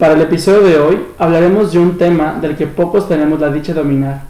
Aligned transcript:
Para 0.00 0.14
el 0.14 0.22
episodio 0.22 0.62
de 0.62 0.78
hoy 0.78 0.98
hablaremos 1.18 1.72
de 1.72 1.78
un 1.78 1.98
tema 1.98 2.38
del 2.40 2.56
que 2.56 2.66
pocos 2.66 3.06
tenemos 3.06 3.38
la 3.38 3.52
dicha 3.52 3.74
de 3.74 3.82
dominar. 3.82 4.22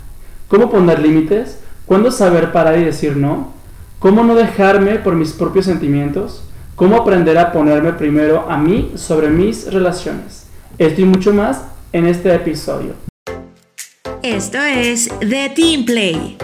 ¿Cómo 0.49 0.69
poner 0.69 0.99
límites? 0.99 1.61
¿Cuándo 1.87 2.11
saber 2.11 2.51
parar 2.51 2.77
y 2.77 2.83
decir 2.83 3.17
no? 3.17 3.53
¿Cómo 4.01 4.25
no 4.25 4.35
dejarme 4.35 4.97
por 4.97 5.15
mis 5.15 5.31
propios 5.31 5.67
sentimientos? 5.67 6.43
¿Cómo 6.75 6.97
aprender 6.97 7.39
a 7.39 7.53
ponerme 7.53 7.93
primero 7.93 8.51
a 8.51 8.57
mí 8.57 8.91
sobre 8.97 9.29
mis 9.29 9.73
relaciones? 9.73 10.49
Esto 10.77 11.03
y 11.03 11.05
mucho 11.05 11.33
más 11.33 11.63
en 11.93 12.09
este 12.09 12.35
episodio. 12.35 12.95
Esto 14.25 14.59
es 14.59 15.09
The 15.21 15.53
Team 15.55 15.85
Play. 15.85 16.37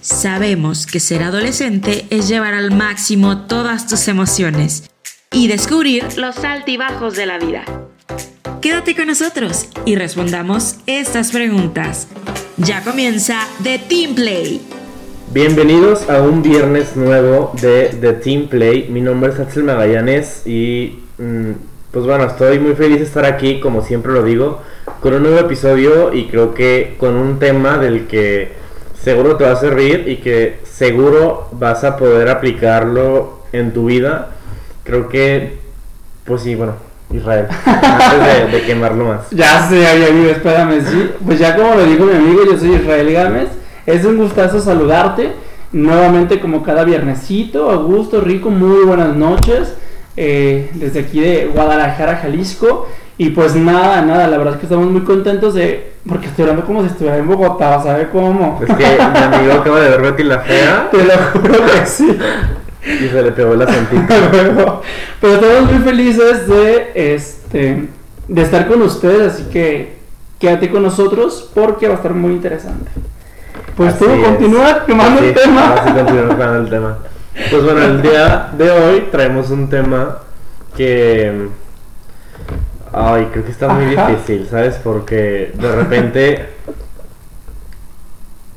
Sabemos 0.00 0.86
que 0.86 1.00
ser 1.00 1.24
adolescente 1.24 2.06
es 2.10 2.28
llevar 2.28 2.54
al 2.54 2.70
máximo 2.70 3.38
todas 3.38 3.88
tus 3.88 4.06
emociones 4.06 4.88
y 5.32 5.48
descubrir 5.48 6.16
los 6.16 6.44
altibajos 6.44 7.16
de 7.16 7.26
la 7.26 7.38
vida. 7.38 7.64
Quédate 8.62 8.94
con 8.94 9.08
nosotros 9.08 9.66
y 9.84 9.96
respondamos 9.96 10.76
estas 10.86 11.32
preguntas. 11.32 12.06
Ya 12.58 12.84
comienza 12.84 13.40
The 13.64 13.80
Team 13.80 14.14
Play. 14.14 14.60
Bienvenidos 15.32 16.08
a 16.08 16.22
un 16.22 16.44
viernes 16.44 16.94
nuevo 16.94 17.50
de 17.60 17.86
The 18.00 18.12
Team 18.12 18.46
Play. 18.46 18.86
Mi 18.88 19.00
nombre 19.00 19.32
es 19.32 19.40
Axel 19.40 19.64
Magallanes 19.64 20.46
y 20.46 21.00
mm, 21.18 21.50
pues 21.90 22.06
bueno, 22.06 22.26
estoy 22.26 22.60
muy 22.60 22.74
feliz 22.76 23.00
de 23.00 23.04
estar 23.04 23.24
aquí, 23.24 23.58
como 23.58 23.82
siempre 23.82 24.12
lo 24.12 24.22
digo, 24.22 24.62
con 25.00 25.12
un 25.12 25.24
nuevo 25.24 25.40
episodio 25.40 26.14
y 26.14 26.28
creo 26.28 26.54
que 26.54 26.94
con 27.00 27.16
un 27.16 27.40
tema 27.40 27.78
del 27.78 28.06
que 28.06 28.52
seguro 29.02 29.34
te 29.34 29.42
va 29.42 29.54
a 29.54 29.56
servir 29.56 30.04
y 30.06 30.18
que 30.18 30.60
seguro 30.62 31.48
vas 31.50 31.82
a 31.82 31.96
poder 31.96 32.28
aplicarlo 32.28 33.40
en 33.50 33.72
tu 33.72 33.86
vida. 33.86 34.36
Creo 34.84 35.08
que, 35.08 35.58
pues 36.24 36.42
sí, 36.42 36.54
bueno, 36.54 36.91
Israel. 37.14 37.46
Antes 37.66 38.52
de, 38.52 38.62
quemarlo 38.62 39.04
más. 39.06 39.30
Ya 39.30 39.68
sé, 39.68 39.86
amigo, 39.86 40.30
espérame, 40.30 40.80
sí. 40.80 41.10
Pues 41.24 41.38
ya 41.38 41.56
como 41.56 41.74
lo 41.74 41.84
dijo 41.84 42.04
mi 42.04 42.14
amigo, 42.14 42.42
yo 42.44 42.58
soy 42.58 42.74
Israel 42.74 43.12
Gámez. 43.12 43.48
Es 43.86 44.04
un 44.04 44.16
gustazo 44.18 44.60
saludarte. 44.60 45.32
Nuevamente 45.72 46.38
como 46.38 46.62
cada 46.62 46.84
viernesito, 46.84 47.70
a 47.70 47.76
gusto, 47.76 48.20
rico, 48.20 48.50
muy 48.50 48.84
buenas 48.84 49.16
noches. 49.16 49.74
Eh, 50.16 50.70
desde 50.74 51.00
aquí 51.00 51.20
de 51.20 51.50
Guadalajara, 51.52 52.16
Jalisco. 52.16 52.88
Y 53.18 53.30
pues 53.30 53.54
nada, 53.54 54.02
nada, 54.02 54.26
la 54.26 54.36
verdad 54.36 54.54
es 54.54 54.60
que 54.60 54.66
estamos 54.66 54.90
muy 54.90 55.02
contentos 55.02 55.54
de... 55.54 55.92
Porque 56.08 56.26
estoy 56.26 56.42
hablando 56.42 56.66
como 56.66 56.80
si 56.82 56.88
estuviera 56.88 57.18
en 57.18 57.28
Bogotá, 57.28 57.80
¿sabes 57.82 58.08
cómo? 58.10 58.60
Es 58.66 58.74
que 58.74 58.84
mi 58.84 59.36
amigo 59.36 59.52
acaba 59.52 59.80
de 59.80 59.90
ver 59.90 60.02
Betty 60.02 60.24
la 60.24 60.40
Fea. 60.40 60.88
Te 60.90 61.04
lo 61.04 61.12
juro 61.32 61.64
que 61.66 61.86
sí. 61.86 62.18
Y 62.84 63.08
se 63.08 63.22
le 63.22 63.32
pegó 63.32 63.54
la 63.54 63.64
acentito. 63.64 64.82
Pero 65.20 65.34
estamos 65.34 65.72
muy 65.72 65.82
felices 65.82 66.48
de, 66.48 66.92
este, 66.94 67.88
de 68.28 68.42
estar 68.42 68.66
con 68.66 68.82
ustedes, 68.82 69.34
así 69.34 69.44
que 69.44 69.98
quédate 70.38 70.70
con 70.70 70.82
nosotros 70.82 71.50
porque 71.54 71.86
va 71.86 71.94
a 71.94 71.96
estar 71.96 72.12
muy 72.12 72.32
interesante. 72.32 72.90
Pues 73.76 73.98
tú, 73.98 74.06
continúa 74.22 74.84
quemando 74.84 75.22
el 75.22 75.32
tema. 75.32 75.74
Así 75.74 75.92
quemando 75.92 76.58
el 76.58 76.68
tema. 76.68 76.98
Pues 77.50 77.64
bueno, 77.64 77.82
el 77.82 78.02
día 78.02 78.50
de 78.58 78.70
hoy 78.70 79.08
traemos 79.10 79.50
un 79.50 79.68
tema 79.68 80.18
que... 80.76 81.48
Ay, 82.92 83.28
creo 83.32 83.44
que 83.44 83.52
está 83.52 83.68
muy 83.68 83.86
difícil, 83.86 84.48
¿sabes? 84.50 84.74
Porque 84.82 85.52
de 85.54 85.76
repente 85.76 86.48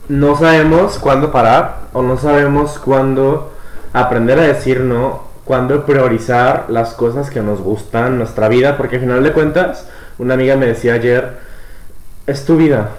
no 0.09 0.35
sabemos 0.35 0.99
cuándo 0.99 1.31
parar 1.31 1.83
o 1.93 2.01
no 2.01 2.17
sabemos 2.17 2.77
cuándo 2.79 3.54
aprender 3.95 4.37
a 4.39 4.43
decir 4.43 4.81
no, 4.81 5.23
cuando 5.45 5.85
priorizar 5.85 6.65
las 6.69 6.93
cosas 6.93 7.29
que 7.29 7.41
nos 7.41 7.61
gustan, 7.61 8.17
nuestra 8.17 8.49
vida, 8.49 8.77
porque 8.77 8.95
al 8.97 9.01
final 9.03 9.23
de 9.23 9.31
cuentas, 9.31 9.87
una 10.17 10.33
amiga 10.33 10.57
me 10.57 10.65
decía 10.65 10.95
ayer, 10.95 11.37
es 12.27 12.45
tu 12.45 12.57
vida. 12.57 12.89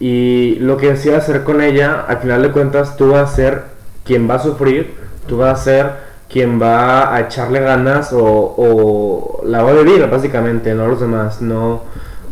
Y 0.00 0.56
lo 0.56 0.76
que 0.76 0.92
decía 0.92 1.18
hacer 1.18 1.44
con 1.44 1.60
ella, 1.60 2.04
al 2.08 2.18
final 2.18 2.42
de 2.42 2.50
cuentas, 2.50 2.96
tú 2.96 3.10
vas 3.10 3.32
a 3.32 3.36
ser 3.36 3.62
quien 4.04 4.28
va 4.28 4.36
a 4.36 4.38
sufrir, 4.42 4.94
tú 5.26 5.38
vas 5.38 5.60
a 5.60 5.62
ser 5.62 5.90
quien 6.28 6.60
va 6.60 7.14
a 7.14 7.20
echarle 7.20 7.60
ganas 7.60 8.12
o, 8.12 8.24
o 8.24 9.42
la 9.44 9.62
va 9.62 9.70
a 9.70 9.74
vivir, 9.74 10.06
básicamente, 10.08 10.74
no 10.74 10.88
los 10.88 11.00
demás, 11.00 11.42
no, 11.42 11.82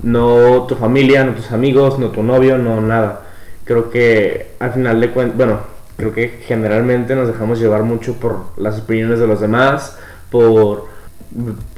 no 0.02 0.64
tu 0.66 0.74
familia, 0.76 1.24
no 1.24 1.32
tus 1.32 1.52
amigos, 1.52 1.98
no 1.98 2.08
tu 2.10 2.22
novio, 2.22 2.58
no 2.58 2.80
nada. 2.80 3.20
Creo 3.64 3.90
que 3.90 4.52
al 4.58 4.72
final 4.72 5.00
de 5.00 5.10
cuentas, 5.10 5.36
bueno, 5.36 5.77
creo 5.98 6.14
que 6.14 6.28
generalmente 6.46 7.16
nos 7.16 7.26
dejamos 7.26 7.58
llevar 7.58 7.82
mucho 7.82 8.14
por 8.14 8.44
las 8.56 8.78
opiniones 8.78 9.18
de 9.18 9.26
los 9.26 9.40
demás, 9.40 9.98
por 10.30 10.86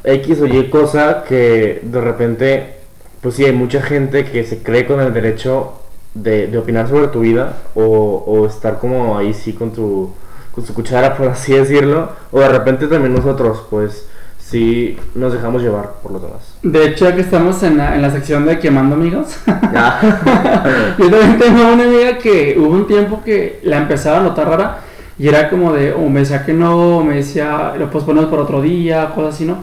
X 0.04 0.42
o 0.42 0.46
Y 0.46 0.68
cosa 0.68 1.24
que 1.26 1.80
de 1.82 2.00
repente, 2.02 2.74
pues 3.22 3.36
sí, 3.36 3.46
hay 3.46 3.52
mucha 3.52 3.80
gente 3.80 4.26
que 4.26 4.44
se 4.44 4.62
cree 4.62 4.86
con 4.86 5.00
el 5.00 5.14
derecho 5.14 5.80
de, 6.12 6.54
opinar 6.58 6.86
sobre 6.86 7.08
tu 7.08 7.20
vida 7.20 7.62
o, 7.74 7.82
o, 7.82 8.46
estar 8.46 8.78
como 8.78 9.16
ahí 9.16 9.32
sí 9.32 9.54
con 9.54 9.72
tu, 9.72 10.12
con 10.52 10.66
su 10.66 10.74
cuchara, 10.74 11.16
por 11.16 11.28
así 11.28 11.54
decirlo, 11.54 12.10
o 12.30 12.40
de 12.40 12.48
repente 12.50 12.88
también 12.88 13.14
nosotros, 13.14 13.64
pues 13.70 14.06
sí 14.50 14.96
nos 15.14 15.32
dejamos 15.32 15.62
llevar 15.62 15.92
por 16.02 16.12
los 16.12 16.22
demás. 16.22 16.54
De 16.62 16.86
hecho, 16.86 17.06
aquí 17.06 17.20
estamos 17.20 17.62
en 17.62 17.76
la, 17.76 17.94
en 17.94 18.02
la 18.02 18.10
sección 18.10 18.44
de 18.46 18.58
quemando 18.58 18.96
amigos. 18.96 19.36
Yo 19.46 21.10
también 21.10 21.38
tengo 21.38 21.72
una 21.72 21.84
amiga 21.84 22.18
que 22.18 22.56
hubo 22.58 22.70
un 22.70 22.86
tiempo 22.86 23.22
que 23.24 23.60
la 23.62 23.78
empezaba 23.78 24.18
a 24.18 24.22
notar 24.22 24.48
rara 24.48 24.78
y 25.18 25.28
era 25.28 25.48
como 25.48 25.72
de, 25.72 25.92
o 25.92 26.08
me 26.08 26.20
decía 26.20 26.44
que 26.44 26.52
no, 26.52 26.98
o 26.98 27.04
me 27.04 27.16
decía, 27.16 27.74
lo 27.78 27.90
posponemos 27.90 28.28
por 28.28 28.40
otro 28.40 28.60
día, 28.60 29.12
cosas 29.14 29.34
así, 29.34 29.44
¿no? 29.44 29.58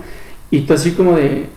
Y 0.52 0.62
tú 0.62 0.74
así 0.74 0.92
como 0.92 1.16
de, 1.16 1.48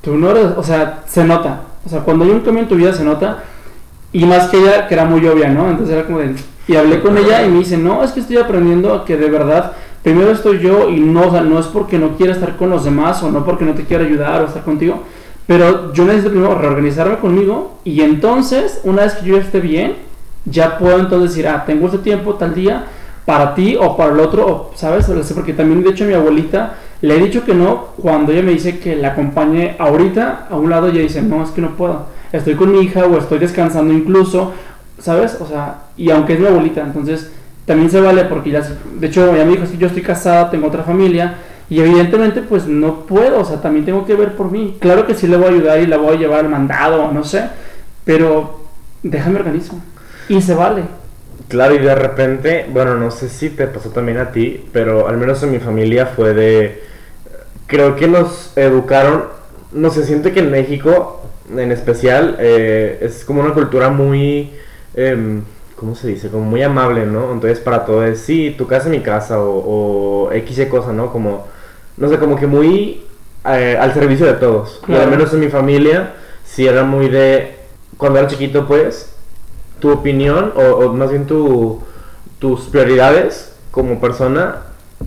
tú 0.00 0.16
no 0.16 0.30
eres, 0.30 0.46
o 0.56 0.62
sea, 0.62 1.02
se 1.06 1.24
nota. 1.24 1.60
O 1.84 1.88
sea, 1.88 2.00
cuando 2.00 2.24
hay 2.24 2.30
un 2.30 2.40
cambio 2.40 2.62
en 2.62 2.68
tu 2.68 2.74
vida 2.74 2.92
se 2.92 3.04
nota. 3.04 3.44
Y 4.12 4.24
más 4.24 4.48
que 4.48 4.58
ella, 4.58 4.88
que 4.88 4.94
era 4.94 5.04
muy 5.04 5.24
obvia, 5.26 5.48
¿no? 5.50 5.70
Entonces 5.70 5.94
era 5.94 6.04
como 6.06 6.18
de, 6.18 6.34
y 6.66 6.76
hablé 6.76 7.00
con 7.00 7.16
ella 7.16 7.44
y 7.44 7.50
me 7.50 7.58
dice, 7.58 7.76
no, 7.76 8.02
es 8.02 8.12
que 8.12 8.20
estoy 8.20 8.38
aprendiendo 8.38 8.94
a 8.94 9.04
que 9.04 9.16
de 9.16 9.28
verdad 9.28 9.72
primero 10.02 10.30
estoy 10.30 10.58
yo 10.58 10.88
y 10.88 11.00
no, 11.00 11.30
no 11.42 11.58
es 11.58 11.66
porque 11.66 11.98
no 11.98 12.16
quiera 12.16 12.32
estar 12.32 12.56
con 12.56 12.70
los 12.70 12.84
demás 12.84 13.22
o 13.22 13.30
no 13.30 13.44
porque 13.44 13.64
no 13.64 13.74
te 13.74 13.84
quiera 13.84 14.04
ayudar 14.04 14.42
o 14.42 14.46
estar 14.46 14.62
contigo, 14.62 15.02
pero 15.46 15.92
yo 15.92 16.04
necesito 16.04 16.30
primero 16.30 16.56
reorganizarme 16.56 17.18
conmigo 17.18 17.78
y 17.84 18.00
entonces, 18.02 18.80
una 18.84 19.02
vez 19.02 19.14
que 19.14 19.26
yo 19.26 19.36
esté 19.36 19.60
bien, 19.60 19.94
ya 20.44 20.78
puedo 20.78 20.98
entonces 20.98 21.30
decir, 21.30 21.48
ah, 21.48 21.64
tengo 21.66 21.86
este 21.86 21.98
tiempo 21.98 22.34
tal 22.34 22.54
día 22.54 22.86
para 23.24 23.54
ti 23.54 23.76
o 23.78 23.96
para 23.96 24.12
el 24.12 24.20
otro, 24.20 24.70
¿sabes? 24.74 25.06
Porque 25.34 25.52
también, 25.52 25.82
de 25.82 25.90
hecho, 25.90 26.04
mi 26.04 26.14
abuelita 26.14 26.74
le 27.02 27.16
he 27.16 27.22
dicho 27.22 27.44
que 27.44 27.54
no 27.54 27.86
cuando 28.00 28.32
ella 28.32 28.42
me 28.42 28.52
dice 28.52 28.78
que 28.78 28.96
la 28.96 29.08
acompañe 29.08 29.76
ahorita 29.78 30.48
a 30.50 30.56
un 30.56 30.70
lado, 30.70 30.88
ella 30.88 31.00
dice, 31.00 31.22
no, 31.22 31.42
es 31.42 31.50
que 31.50 31.60
no 31.60 31.76
puedo, 31.76 32.06
estoy 32.32 32.54
con 32.54 32.72
mi 32.72 32.80
hija 32.80 33.04
o 33.06 33.18
estoy 33.18 33.38
descansando 33.38 33.92
incluso, 33.92 34.52
¿sabes? 34.98 35.38
O 35.40 35.46
sea, 35.46 35.84
y 35.96 36.10
aunque 36.10 36.34
es 36.34 36.40
mi 36.40 36.46
abuelita, 36.46 36.82
entonces 36.82 37.30
también 37.70 37.88
se 37.88 38.00
vale 38.00 38.24
porque 38.24 38.50
ya, 38.50 38.62
de 38.94 39.06
hecho, 39.06 39.32
ella 39.32 39.44
me 39.44 39.52
dijo, 39.52 39.64
si 39.64 39.78
yo 39.78 39.86
estoy 39.86 40.02
casada, 40.02 40.50
tengo 40.50 40.66
otra 40.66 40.82
familia, 40.82 41.36
y 41.68 41.78
evidentemente 41.78 42.42
pues 42.42 42.66
no 42.66 43.06
puedo, 43.06 43.38
o 43.38 43.44
sea, 43.44 43.60
también 43.60 43.84
tengo 43.84 44.04
que 44.04 44.16
ver 44.16 44.34
por 44.34 44.50
mí. 44.50 44.76
Claro 44.80 45.06
que 45.06 45.14
sí 45.14 45.28
le 45.28 45.36
voy 45.36 45.46
a 45.46 45.50
ayudar 45.50 45.78
y 45.78 45.86
la 45.86 45.96
voy 45.96 46.16
a 46.16 46.18
llevar 46.18 46.40
al 46.40 46.48
mandado, 46.48 47.12
no 47.12 47.22
sé, 47.22 47.44
pero 48.04 48.62
déjame 49.04 49.38
organismo. 49.38 49.80
Y 50.28 50.42
se 50.42 50.52
vale. 50.52 50.82
Claro, 51.46 51.76
y 51.76 51.78
de 51.78 51.94
repente, 51.94 52.66
bueno, 52.72 52.96
no 52.96 53.12
sé 53.12 53.28
si 53.28 53.50
te 53.50 53.68
pasó 53.68 53.90
también 53.90 54.18
a 54.18 54.32
ti, 54.32 54.66
pero 54.72 55.06
al 55.06 55.16
menos 55.16 55.40
en 55.44 55.52
mi 55.52 55.60
familia 55.60 56.06
fue 56.06 56.34
de... 56.34 56.82
Creo 57.68 57.94
que 57.94 58.08
nos 58.08 58.52
educaron, 58.56 59.26
no 59.70 59.90
se 59.90 60.02
siente 60.02 60.32
que 60.32 60.40
en 60.40 60.50
México, 60.50 61.22
en 61.56 61.70
especial, 61.70 62.34
eh, 62.40 62.98
es 63.00 63.24
como 63.24 63.42
una 63.42 63.54
cultura 63.54 63.90
muy... 63.90 64.50
Em, 64.96 65.44
¿cómo 65.80 65.94
se 65.94 66.08
dice? 66.08 66.28
Como 66.28 66.44
muy 66.44 66.62
amable, 66.62 67.06
¿no? 67.06 67.32
Entonces 67.32 67.58
para 67.58 67.86
todo 67.86 68.04
es, 68.04 68.20
sí, 68.20 68.54
tu 68.56 68.66
casa 68.66 68.84
es 68.84 68.90
mi 68.90 69.00
casa 69.00 69.40
o, 69.40 70.26
o 70.26 70.32
X 70.32 70.58
y 70.58 70.66
cosa, 70.66 70.92
¿no? 70.92 71.10
Como, 71.10 71.46
no 71.96 72.08
sé, 72.10 72.18
como 72.18 72.36
que 72.36 72.46
muy 72.46 73.06
eh, 73.46 73.78
al 73.80 73.94
servicio 73.94 74.26
de 74.26 74.34
todos. 74.34 74.82
Y 74.86 74.94
al 74.94 75.10
menos 75.10 75.32
en 75.32 75.40
mi 75.40 75.48
familia, 75.48 76.16
sí 76.44 76.66
era 76.66 76.84
muy 76.84 77.08
de, 77.08 77.56
cuando 77.96 78.18
era 78.18 78.28
chiquito, 78.28 78.66
pues, 78.66 79.14
tu 79.78 79.90
opinión 79.90 80.52
o, 80.54 80.60
o 80.60 80.92
más 80.92 81.10
bien 81.10 81.26
tu, 81.26 81.82
tus 82.38 82.64
prioridades 82.66 83.54
como 83.70 84.02
persona 84.02 84.64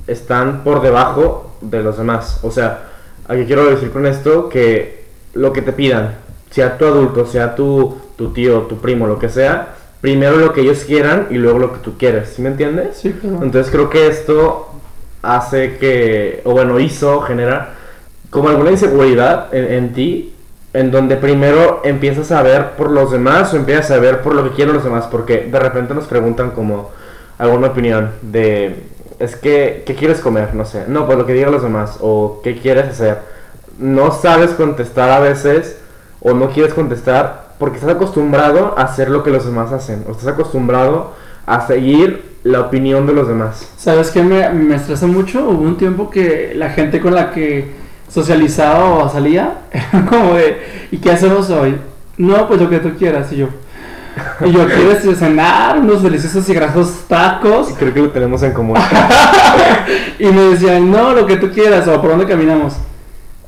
están 0.08 0.64
por 0.64 0.82
debajo 0.82 1.52
de 1.62 1.84
los 1.84 2.00
demás. 2.00 2.40
O 2.42 2.50
sea, 2.50 2.90
aquí 3.28 3.46
quiero 3.46 3.66
decir 3.66 3.92
con 3.92 4.08
esto 4.08 4.50
que 4.50 5.04
lo 5.36 5.54
que 5.54 5.62
te 5.62 5.72
pidan, 5.72 6.16
sea 6.50 6.80
tu 6.80 6.88
adulto, 6.88 7.28
sea 7.28 7.54
tu, 7.54 7.96
tu 8.16 8.34
tío, 8.34 8.62
tu 8.62 8.78
primo, 8.78 9.06
lo 9.06 9.20
que 9.20 9.30
sea, 9.30 9.76
primero 10.04 10.36
lo 10.36 10.52
que 10.52 10.60
ellos 10.60 10.84
quieran 10.84 11.28
y 11.30 11.36
luego 11.36 11.60
lo 11.60 11.72
que 11.72 11.80
tú 11.80 11.98
quieres, 11.98 12.34
¿sí 12.36 12.42
me 12.42 12.50
entiendes? 12.50 12.98
Sí, 12.98 13.14
claro. 13.14 13.40
Entonces 13.42 13.72
creo 13.72 13.90
que 13.90 14.08
esto 14.08 14.68
hace 15.22 15.78
que, 15.78 16.42
o 16.44 16.52
bueno, 16.52 16.78
hizo, 16.78 17.22
genera 17.22 17.76
como 18.30 18.50
alguna 18.50 18.72
inseguridad 18.72 19.48
en, 19.56 19.94
ti, 19.94 20.36
en 20.74 20.92
donde 20.92 21.16
primero 21.16 21.80
empiezas 21.86 22.34
a 22.34 22.42
ver 22.42 22.72
por 22.72 22.92
los 22.92 23.12
demás 23.12 23.54
o 23.54 23.56
empiezas 23.56 23.92
a 23.92 24.00
ver 24.00 24.22
por 24.22 24.36
lo 24.36 24.44
que 24.44 24.54
quieren 24.58 24.74
los 24.74 24.84
demás, 24.84 25.06
porque 25.10 25.48
de 25.50 25.58
repente 25.58 25.94
nos 25.94 26.08
preguntan 26.08 26.52
como 26.52 26.92
alguna 27.38 27.68
opinión 27.68 28.12
de, 28.24 28.84
es 29.20 29.38
que, 29.38 29.84
¿qué 29.86 29.96
quieres 29.96 30.20
comer? 30.20 30.54
No 30.54 30.66
sé, 30.66 30.84
no, 30.90 31.06
pues 31.06 31.18
lo 31.18 31.26
que 31.26 31.32
digan 31.32 31.54
los 31.54 31.64
demás, 31.64 32.00
o 32.02 32.42
¿qué 32.44 32.58
quieres 32.58 32.90
hacer? 32.90 33.20
no 33.78 34.12
sabes 34.12 34.52
contestar 34.52 35.10
a 35.10 35.20
veces 35.20 35.78
o 36.20 36.34
no 36.34 36.50
quieres 36.50 36.74
contestar 36.74 37.53
porque 37.64 37.78
estás 37.78 37.96
acostumbrado 37.96 38.76
a 38.78 38.82
hacer 38.82 39.10
lo 39.10 39.24
que 39.24 39.32
los 39.32 39.46
demás 39.46 39.72
hacen 39.72 40.04
o 40.06 40.12
estás 40.12 40.28
acostumbrado 40.28 41.14
a 41.46 41.66
seguir 41.66 42.34
la 42.44 42.60
opinión 42.60 43.08
de 43.08 43.14
los 43.14 43.26
demás. 43.26 43.72
¿Sabes 43.78 44.12
qué 44.12 44.22
me, 44.22 44.50
me 44.50 44.76
estresa 44.76 45.08
mucho? 45.08 45.48
Hubo 45.48 45.62
un 45.62 45.78
tiempo 45.78 46.10
que 46.10 46.52
la 46.58 46.72
gente 46.72 47.00
con 47.00 47.16
la 47.16 47.32
que 47.32 47.72
socializaba 48.10 48.96
o 48.96 49.10
salía 49.10 49.60
era 49.72 50.06
como 50.06 50.34
de, 50.34 50.88
¿y 50.92 50.98
qué 50.98 51.12
hacemos 51.12 51.50
hoy? 51.52 51.78
No, 52.18 52.50
pues 52.50 52.60
lo 52.60 52.70
que 52.70 52.80
tú 52.80 52.98
quieras, 52.98 53.32
y 53.32 53.38
yo. 53.38 53.48
Y 54.46 54.52
yo 54.52 54.68
quiero 54.68 55.16
cenar 55.16 55.78
unos 55.80 56.04
deliciosos 56.04 56.50
y 56.50 56.54
grasos 56.54 57.06
tacos. 57.08 57.72
Y 57.72 57.76
creo 57.76 57.94
que 57.94 58.02
lo 58.02 58.10
tenemos 58.10 58.44
en 58.44 58.52
común. 58.52 58.76
y 60.20 60.26
me 60.26 60.42
decían, 60.50 60.92
no, 60.92 61.14
lo 61.14 61.26
que 61.26 61.38
tú 61.38 61.50
quieras, 61.50 61.88
o 61.88 62.02
por 62.02 62.10
dónde 62.10 62.28
caminamos. 62.28 62.74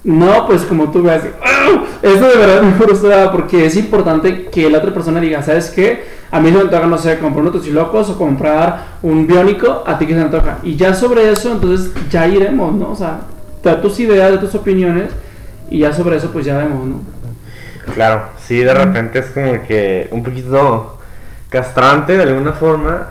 No, 0.06 0.48
pues 0.48 0.62
como 0.62 0.90
tú 0.90 1.04
veas. 1.04 1.24
Eso 2.02 2.28
de 2.28 2.38
verdad 2.38 2.62
me 2.62 2.74
frustraba 2.74 3.32
porque 3.32 3.66
es 3.66 3.76
importante 3.76 4.46
que 4.46 4.70
la 4.70 4.80
otra 4.80 4.94
persona 4.94 5.20
diga, 5.20 5.42
¿sabes 5.42 5.70
qué? 5.70 6.04
A 6.32 6.40
mí 6.40 6.50
se 6.50 6.56
me 6.56 6.62
antoja, 6.62 6.88
no 6.88 6.98
sé, 6.98 7.18
comprar 7.20 7.46
unos 7.46 7.68
locos 7.68 8.10
o 8.10 8.18
comprar 8.18 8.98
un 9.02 9.26
biónico, 9.28 9.84
a 9.86 9.98
ti 9.98 10.06
que 10.06 10.14
se 10.14 10.20
me 10.20 10.26
antoja. 10.26 10.60
Y 10.64 10.76
ya 10.76 10.94
sobre 10.94 11.32
eso, 11.32 11.52
entonces 11.52 11.92
ya 12.10 12.28
iremos, 12.28 12.74
¿no? 12.74 12.92
O 12.92 12.96
sea, 12.96 13.22
da 13.64 13.82
tus 13.82 14.00
ideas, 14.00 14.32
de 14.32 14.38
tus 14.38 14.54
opiniones 14.56 15.12
y 15.70 15.80
ya 15.80 15.94
sobre 15.94 16.18
eso 16.18 16.32
pues 16.32 16.46
ya 16.46 16.58
vemos, 16.58 16.86
¿no? 16.86 17.00
Claro, 17.94 18.30
sí, 18.46 18.58
de 18.60 18.74
repente 18.74 19.20
es 19.20 19.28
como 19.28 19.64
que 19.68 20.08
un 20.12 20.24
poquito 20.24 20.98
castrante 21.50 22.18
de 22.18 22.24
alguna 22.24 22.54
forma, 22.54 23.10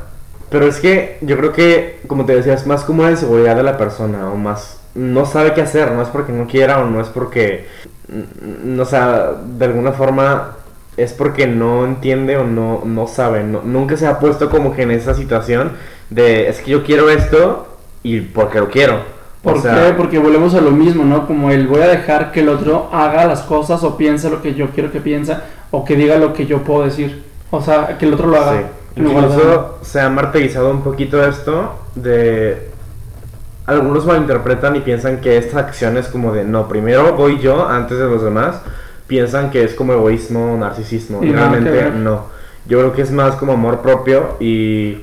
pero 0.51 0.67
es 0.67 0.79
que 0.79 1.19
yo 1.21 1.37
creo 1.37 1.53
que, 1.53 2.01
como 2.07 2.25
te 2.25 2.35
decía, 2.35 2.55
es 2.55 2.67
más 2.67 2.85
como 2.85 3.05
la 3.05 3.13
inseguridad 3.13 3.57
de 3.57 3.63
la 3.63 3.77
persona 3.77 4.31
o 4.31 4.37
más 4.37 4.81
no 4.95 5.27
sabe 5.27 5.55
qué 5.55 5.63
hacer, 5.63 5.93
no 5.93 6.03
es 6.03 6.09
porque 6.09 6.33
no 6.33 6.47
quiera 6.47 6.81
o 6.81 6.89
no 6.89 7.01
es 7.01 7.09
porque, 7.09 7.67
no, 8.09 8.83
o 8.83 8.87
sea, 8.87 9.33
de 9.45 9.65
alguna 9.65 9.93
forma 9.93 10.57
es 10.97 11.13
porque 11.13 11.47
no 11.47 11.85
entiende 11.85 12.37
o 12.37 12.45
no, 12.45 12.83
no 12.85 13.07
sabe, 13.07 13.43
nunca 13.43 13.97
se 13.97 14.07
ha 14.07 14.19
puesto 14.19 14.49
como 14.51 14.75
que 14.75 14.83
en 14.83 14.93
esa 14.93 15.15
situación 15.15 15.73
de 16.11 16.49
es 16.49 16.61
que 16.61 16.71
yo 16.71 16.85
quiero 16.85 17.11
esto 17.11 17.67
y 18.03 18.21
porque 18.21 18.61
lo 18.61 18.69
quiero. 18.69 19.15
¿Por 19.43 19.61
qué? 19.61 19.93
Porque 19.97 20.19
volvemos 20.19 20.55
a 20.55 20.61
lo 20.61 20.71
mismo, 20.71 21.05
¿no? 21.05 21.27
Como 21.27 21.51
el 21.51 21.67
voy 21.67 21.83
a 21.83 21.89
dejar 21.89 22.33
que 22.33 22.41
el 22.41 22.49
otro 22.49 22.89
haga 22.93 23.27
las 23.27 23.43
cosas 23.43 23.83
o 23.85 23.97
piense 23.97 24.31
lo 24.31 24.41
que 24.41 24.55
yo 24.55 24.71
quiero 24.71 24.91
que 24.91 25.01
piensa 25.01 25.45
o 25.71 25.85
que 25.85 25.97
diga 25.97 26.17
lo 26.17 26.33
que 26.33 26.47
yo 26.47 26.63
puedo 26.63 26.85
decir. 26.85 27.25
O 27.51 27.61
sea, 27.61 27.99
que 27.99 28.07
el 28.07 28.15
otro 28.15 28.29
lo 28.29 28.39
haga. 28.41 28.61
Sí. 28.61 29.03
Incluso 29.03 29.79
se 29.83 30.01
ha 30.01 30.09
martirizado 30.09 30.71
un 30.71 30.83
poquito 30.83 31.23
esto 31.27 31.79
de... 31.95 32.71
Algunos 33.67 34.05
malinterpretan 34.07 34.77
y 34.77 34.81
piensan 34.81 35.21
que 35.21 35.37
esta 35.37 35.61
acción 35.61 35.97
es 35.97 36.09
como 36.09 36.33
de, 36.33 36.45
no, 36.45 36.69
primero 36.69 37.15
voy 37.15 37.39
yo 37.39 37.67
antes 37.67 37.99
de 37.99 38.05
los 38.05 38.23
demás. 38.23 38.61
Piensan 39.07 39.51
que 39.51 39.65
es 39.65 39.75
como 39.75 39.93
egoísmo, 39.93 40.57
narcisismo. 40.59 41.23
Y 41.23 41.33
realmente 41.33 41.91
no. 41.95 42.27
Yo 42.67 42.79
creo 42.79 42.93
que 42.95 43.03
es 43.03 43.11
más 43.11 43.37
como 43.37 43.53
amor 43.53 43.81
propio 43.81 44.37
y... 44.41 45.03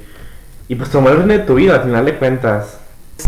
Y 0.68 0.76
pues 0.76 0.90
tomar 0.90 1.16
el 1.16 1.28
de 1.28 1.40
tu 1.40 1.56
vida, 1.56 1.76
al 1.76 1.82
final 1.84 2.06
de 2.06 2.16
cuentas 2.18 2.80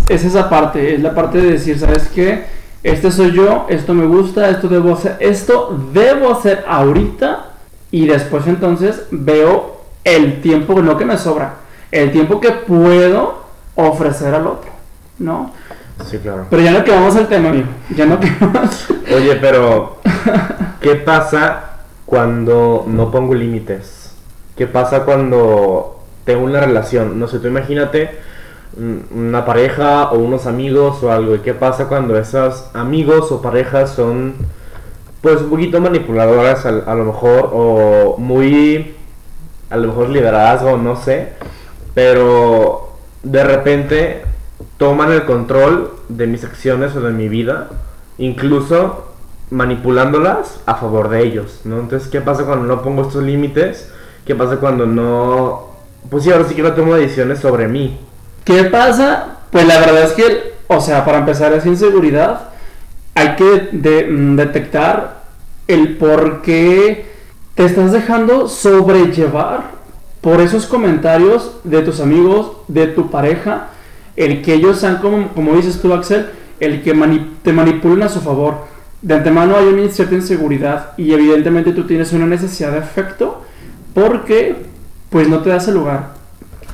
es 0.09 0.25
esa 0.25 0.49
parte, 0.49 0.95
es 0.95 1.01
la 1.01 1.13
parte 1.13 1.39
de 1.39 1.51
decir, 1.51 1.77
¿sabes 1.77 2.09
qué? 2.13 2.45
Este 2.83 3.11
soy 3.11 3.31
yo, 3.31 3.65
esto 3.69 3.93
me 3.93 4.05
gusta, 4.05 4.49
esto 4.49 4.67
debo 4.67 4.93
hacer, 4.93 5.15
esto 5.19 5.79
debo 5.93 6.31
hacer 6.31 6.65
ahorita 6.67 7.45
y 7.91 8.07
después 8.07 8.45
entonces 8.47 9.03
veo 9.11 9.81
el 10.03 10.41
tiempo, 10.41 10.81
no 10.81 10.97
que 10.97 11.05
me 11.05 11.17
sobra, 11.17 11.55
el 11.91 12.11
tiempo 12.11 12.41
que 12.41 12.51
puedo 12.51 13.43
ofrecer 13.75 14.33
al 14.33 14.47
otro, 14.47 14.69
¿no? 15.19 15.51
Sí, 16.05 16.17
claro. 16.17 16.47
Pero 16.49 16.61
ya 16.61 16.71
no 16.71 16.83
quedamos 16.83 17.15
al 17.15 17.27
tema, 17.27 17.49
amigo. 17.49 17.67
Ya 17.95 18.05
no 18.05 18.19
quedamos. 18.19 18.87
Oye, 19.15 19.35
pero 19.35 19.97
¿qué 20.81 20.95
pasa 20.95 21.79
cuando 22.05 22.85
no 22.87 23.11
pongo 23.11 23.33
límites? 23.33 24.15
¿Qué 24.55 24.67
pasa 24.67 25.03
cuando 25.05 26.03
tengo 26.25 26.45
una 26.45 26.59
relación? 26.59 27.19
No 27.19 27.27
sé, 27.27 27.39
tú 27.39 27.47
imagínate 27.47 28.19
una 29.15 29.45
pareja 29.45 30.11
o 30.11 30.17
unos 30.17 30.47
amigos 30.47 31.03
o 31.03 31.11
algo. 31.11 31.35
¿Y 31.35 31.39
qué 31.39 31.53
pasa 31.53 31.87
cuando 31.87 32.17
esos 32.17 32.69
amigos 32.73 33.31
o 33.31 33.41
parejas 33.41 33.91
son 33.91 34.35
pues 35.21 35.41
un 35.41 35.49
poquito 35.49 35.79
manipuladoras 35.79 36.65
a, 36.65 36.95
lo 36.95 37.05
mejor 37.05 37.49
o 37.53 38.15
muy 38.17 38.93
a 39.69 39.77
lo 39.77 39.87
mejor 39.87 40.09
liderazgo, 40.09 40.77
no 40.77 40.97
sé, 40.97 41.29
pero 41.93 42.97
de 43.23 43.43
repente 43.43 44.23
toman 44.83 45.11
el 45.11 45.23
control 45.23 45.91
de 46.09 46.27
mis 46.27 46.43
acciones 46.43 46.93
o 46.95 47.01
de 47.01 47.11
mi 47.11 47.29
vida, 47.29 47.69
incluso 48.17 49.13
manipulándolas 49.49 50.59
a 50.65 50.75
favor 50.75 51.09
de 51.09 51.23
ellos, 51.23 51.61
¿no? 51.63 51.79
Entonces, 51.79 52.09
¿qué 52.09 52.19
pasa 52.19 52.43
cuando 52.43 52.65
no 52.65 52.81
pongo 52.81 53.03
estos 53.03 53.23
límites? 53.23 53.91
¿Qué 54.25 54.35
pasa 54.35 54.57
cuando 54.57 54.85
no 54.85 55.73
pues 56.09 56.25
sí, 56.25 56.31
ahora 56.31 56.45
sí 56.45 56.55
que 56.55 56.61
no 56.61 56.73
tomo 56.73 56.95
decisiones 56.95 57.39
sobre 57.39 57.67
mí, 57.67 57.97
¿Qué 58.43 58.65
pasa? 58.65 59.37
Pues 59.51 59.65
la 59.65 59.79
verdad 59.79 60.03
es 60.03 60.11
que, 60.11 60.53
o 60.67 60.81
sea, 60.81 61.05
para 61.05 61.19
empezar 61.19 61.53
esa 61.53 61.69
inseguridad, 61.69 62.49
hay 63.15 63.37
que 63.37 63.69
mm, 63.71 64.35
detectar 64.35 65.23
el 65.69 65.95
por 65.95 66.41
qué 66.41 67.05
te 67.55 67.63
estás 67.63 67.93
dejando 67.93 68.49
sobrellevar 68.49 69.71
por 70.19 70.41
esos 70.41 70.65
comentarios 70.65 71.55
de 71.63 71.83
tus 71.83 72.01
amigos, 72.01 72.51
de 72.67 72.87
tu 72.87 73.09
pareja, 73.09 73.69
el 74.15 74.41
que 74.41 74.53
ellos 74.53 74.79
sean, 74.79 74.97
como, 74.97 75.29
como 75.29 75.55
dices 75.55 75.81
tú, 75.81 75.93
Axel, 75.93 76.27
el 76.59 76.81
que 76.81 76.93
te 77.43 77.53
manipulen 77.53 78.03
a 78.03 78.09
su 78.09 78.21
favor. 78.21 78.71
De 79.01 79.15
antemano 79.15 79.57
hay 79.57 79.67
una 79.67 79.89
cierta 79.89 80.15
inseguridad 80.15 80.91
y 80.97 81.11
evidentemente 81.13 81.73
tú 81.73 81.85
tienes 81.85 82.13
una 82.13 82.25
necesidad 82.25 82.71
de 82.71 82.77
afecto 82.77 83.41
porque 83.93 84.55
pues 85.09 85.27
no 85.27 85.39
te 85.41 85.49
das 85.49 85.67
el 85.67 85.73
lugar. 85.75 86.13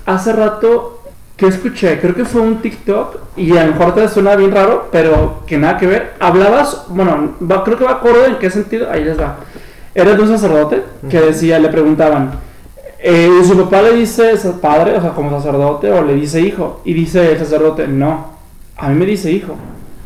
Hace 0.05 0.33
rato 0.33 1.01
que 1.35 1.47
escuché, 1.47 1.99
creo 1.99 2.13
que 2.13 2.25
fue 2.25 2.41
un 2.41 2.61
TikTok 2.61 3.37
y 3.37 3.57
a 3.57 3.65
lo 3.65 3.71
mejor 3.71 3.95
te 3.95 4.07
suena 4.09 4.35
bien 4.35 4.51
raro, 4.51 4.89
pero 4.91 5.43
que 5.47 5.57
nada 5.57 5.77
que 5.77 5.87
ver. 5.87 6.13
Hablabas, 6.19 6.85
bueno, 6.89 7.35
creo 7.63 7.77
que 7.77 7.85
va 7.85 7.91
acorde 7.91 8.27
en 8.27 8.37
qué 8.37 8.49
sentido, 8.49 8.91
ahí 8.91 9.03
les 9.03 9.19
va. 9.19 9.37
Era 9.95 10.13
de 10.13 10.21
un 10.21 10.27
sacerdote 10.27 10.83
que 11.09 11.19
decía, 11.19 11.57
le 11.57 11.69
preguntaban, 11.69 12.31
eh, 13.01 13.29
su 13.47 13.57
papá 13.57 13.81
le 13.81 13.93
dice 13.93 14.33
padre, 14.61 14.97
o 14.97 15.01
sea, 15.01 15.11
como 15.11 15.31
sacerdote, 15.31 15.91
o 15.91 16.03
le 16.03 16.15
dice 16.15 16.41
hijo, 16.41 16.81
y 16.83 16.93
dice 16.93 17.31
el 17.31 17.37
sacerdote, 17.37 17.87
no, 17.87 18.27
a 18.77 18.89
mí 18.89 18.95
me 18.95 19.05
dice 19.05 19.31
hijo, 19.31 19.55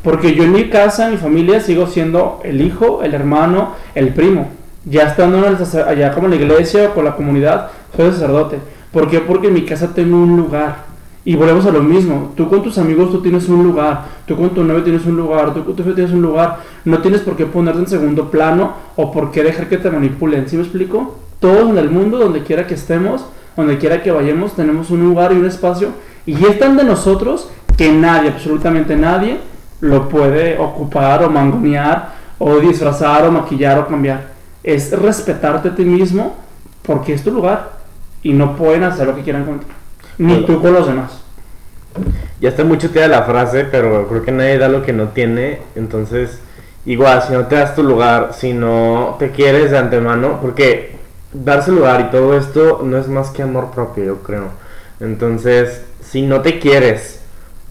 porque 0.04 0.36
yo 0.36 0.44
en 0.44 0.52
mi 0.52 0.70
casa, 0.70 1.06
en 1.06 1.12
mi 1.12 1.18
familia, 1.18 1.60
sigo 1.60 1.88
siendo 1.88 2.40
el 2.44 2.62
hijo, 2.62 3.02
el 3.04 3.14
hermano, 3.14 3.72
el 3.96 4.10
primo. 4.10 4.50
Ya 4.86 5.04
estando 5.04 5.38
en 5.48 5.56
allá 5.88 6.14
como 6.14 6.28
en 6.28 6.32
la 6.32 6.36
iglesia 6.36 6.90
o 6.90 6.94
con 6.94 7.06
la 7.06 7.16
comunidad, 7.16 7.72
soy 7.96 8.12
sacerdote. 8.12 8.58
¿Por 8.92 9.10
qué? 9.10 9.22
Porque 9.22 9.48
en 9.48 9.54
mi 9.54 9.64
casa 9.64 9.94
tengo 9.94 10.18
un 10.18 10.36
lugar 10.36 10.94
y 11.26 11.36
volvemos 11.36 11.66
a 11.66 11.72
lo 11.72 11.82
mismo, 11.82 12.34
tú 12.36 12.50
con 12.50 12.62
tus 12.62 12.78
amigos 12.78 13.10
tú 13.10 13.22
tienes 13.22 13.48
un 13.48 13.64
lugar, 13.64 14.06
tú 14.28 14.36
con 14.36 14.50
tu 14.50 14.62
novio 14.64 14.84
tienes 14.84 15.06
un 15.06 15.16
lugar, 15.16 15.54
tú 15.54 15.64
con 15.64 15.74
tu 15.74 15.84
jefe 15.84 15.96
tienes 15.96 16.14
un 16.14 16.22
lugar, 16.22 16.60
no 16.84 17.00
tienes 17.00 17.22
por 17.22 17.38
qué 17.38 17.46
ponerte 17.46 17.80
en 17.80 17.88
segundo 17.88 18.30
plano 18.30 18.74
o 18.98 19.10
por 19.12 19.32
qué 19.32 19.42
dejar 19.42 19.70
que 19.70 19.78
te 19.78 19.90
manipulen, 19.90 20.50
¿sí 20.50 20.58
me 20.58 20.64
explico? 20.64 21.16
Todos 21.44 21.72
en 21.72 21.78
el 21.78 21.90
mundo, 21.90 22.20
donde 22.20 22.42
quiera 22.42 22.66
que 22.66 22.76
estemos, 22.76 23.26
donde 23.58 23.78
quiera 23.78 24.02
que 24.02 24.12
vayamos, 24.12 24.56
tenemos 24.56 24.90
un 24.92 25.04
lugar 25.04 25.34
y 25.34 25.36
un 25.36 25.46
espacio 25.46 25.90
y 26.26 26.42
es 26.46 26.58
tan 26.58 26.78
de 26.78 26.86
nosotros 26.86 27.50
que 27.76 27.92
nadie, 27.92 28.30
absolutamente 28.30 28.96
nadie, 28.96 29.40
lo 29.82 30.08
puede 30.08 30.58
ocupar 30.58 31.22
o 31.22 31.30
mangonear 31.30 32.14
o 32.40 32.60
disfrazar 32.60 33.26
o 33.26 33.32
maquillar 33.34 33.78
o 33.78 33.88
cambiar. 33.88 34.28
Es 34.64 34.98
respetarte 34.98 35.68
a 35.68 35.76
ti 35.76 35.84
mismo 35.84 36.38
porque 36.82 37.14
es 37.14 37.26
tu 37.26 37.32
lugar 37.32 37.72
y 38.22 38.32
no 38.32 38.56
pueden 38.56 38.84
hacer 38.84 39.06
lo 39.06 39.14
que 39.14 39.24
quieran 39.24 39.44
contigo. 39.44 39.74
Ni 40.20 40.46
tú 40.46 40.62
con 40.62 40.72
los 40.72 40.88
demás. 40.88 41.26
Ya 42.40 42.48
está 42.48 42.64
mucho 42.64 42.90
tía 42.90 43.10
la 43.10 43.24
frase, 43.24 43.66
pero 43.66 44.08
creo 44.08 44.24
que 44.24 44.32
nadie 44.32 44.58
da 44.58 44.70
lo 44.70 44.82
que 44.82 44.94
no 44.94 45.10
tiene. 45.10 45.60
Entonces, 45.76 46.40
igual, 46.86 47.22
si 47.22 47.34
no 47.34 47.48
te 47.48 47.56
das 47.56 47.76
tu 47.76 47.84
lugar, 47.84 48.30
si 48.32 48.54
no 48.54 49.18
te 49.20 49.32
quieres 49.32 49.72
de 49.72 49.78
antemano, 49.78 50.40
porque 50.42 50.93
darse 51.34 51.72
lugar 51.72 52.02
y 52.02 52.12
todo 52.12 52.38
esto 52.38 52.82
no 52.84 52.98
es 52.98 53.08
más 53.08 53.30
que 53.32 53.44
amor 53.44 53.72
propio, 53.72 54.04
yo 54.04 54.24
creo. 54.24 54.50
Entonces, 55.00 55.84
si 56.02 56.22
no 56.22 56.42
te 56.42 56.60
quieres 56.60 57.22